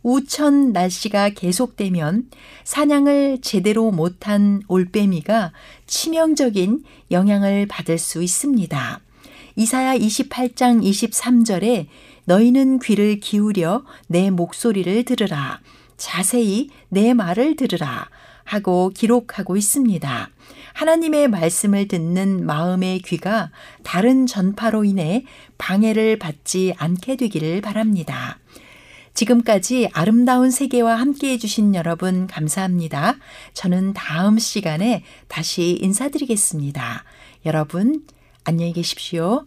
[0.09, 2.31] 우천 날씨가 계속되면
[2.63, 5.53] 사냥을 제대로 못한 올빼미가
[5.85, 9.01] 치명적인 영향을 받을 수 있습니다.
[9.55, 11.85] 이사야 28장 23절에
[12.25, 15.59] 너희는 귀를 기울여 내 목소리를 들으라.
[15.97, 18.09] 자세히 내 말을 들으라.
[18.45, 20.29] 하고 기록하고 있습니다.
[20.73, 23.51] 하나님의 말씀을 듣는 마음의 귀가
[23.83, 25.23] 다른 전파로 인해
[25.59, 28.39] 방해를 받지 않게 되기를 바랍니다.
[29.13, 33.15] 지금까지 아름다운 세계와 함께 해주신 여러분 감사합니다.
[33.53, 37.03] 저는 다음 시간에 다시 인사드리겠습니다.
[37.45, 38.05] 여러분,
[38.43, 39.45] 안녕히 계십시오.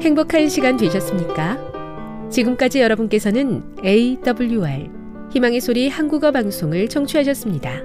[0.00, 2.28] 행복한 시간 되셨습니까?
[2.30, 4.90] 지금까지 여러분께서는 AWR
[5.32, 7.82] 희망의 소리 한국어 방송을 청취하셨습니다.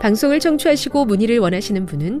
[0.00, 2.20] 방송을 청취하시고 문의를 원하시는 분은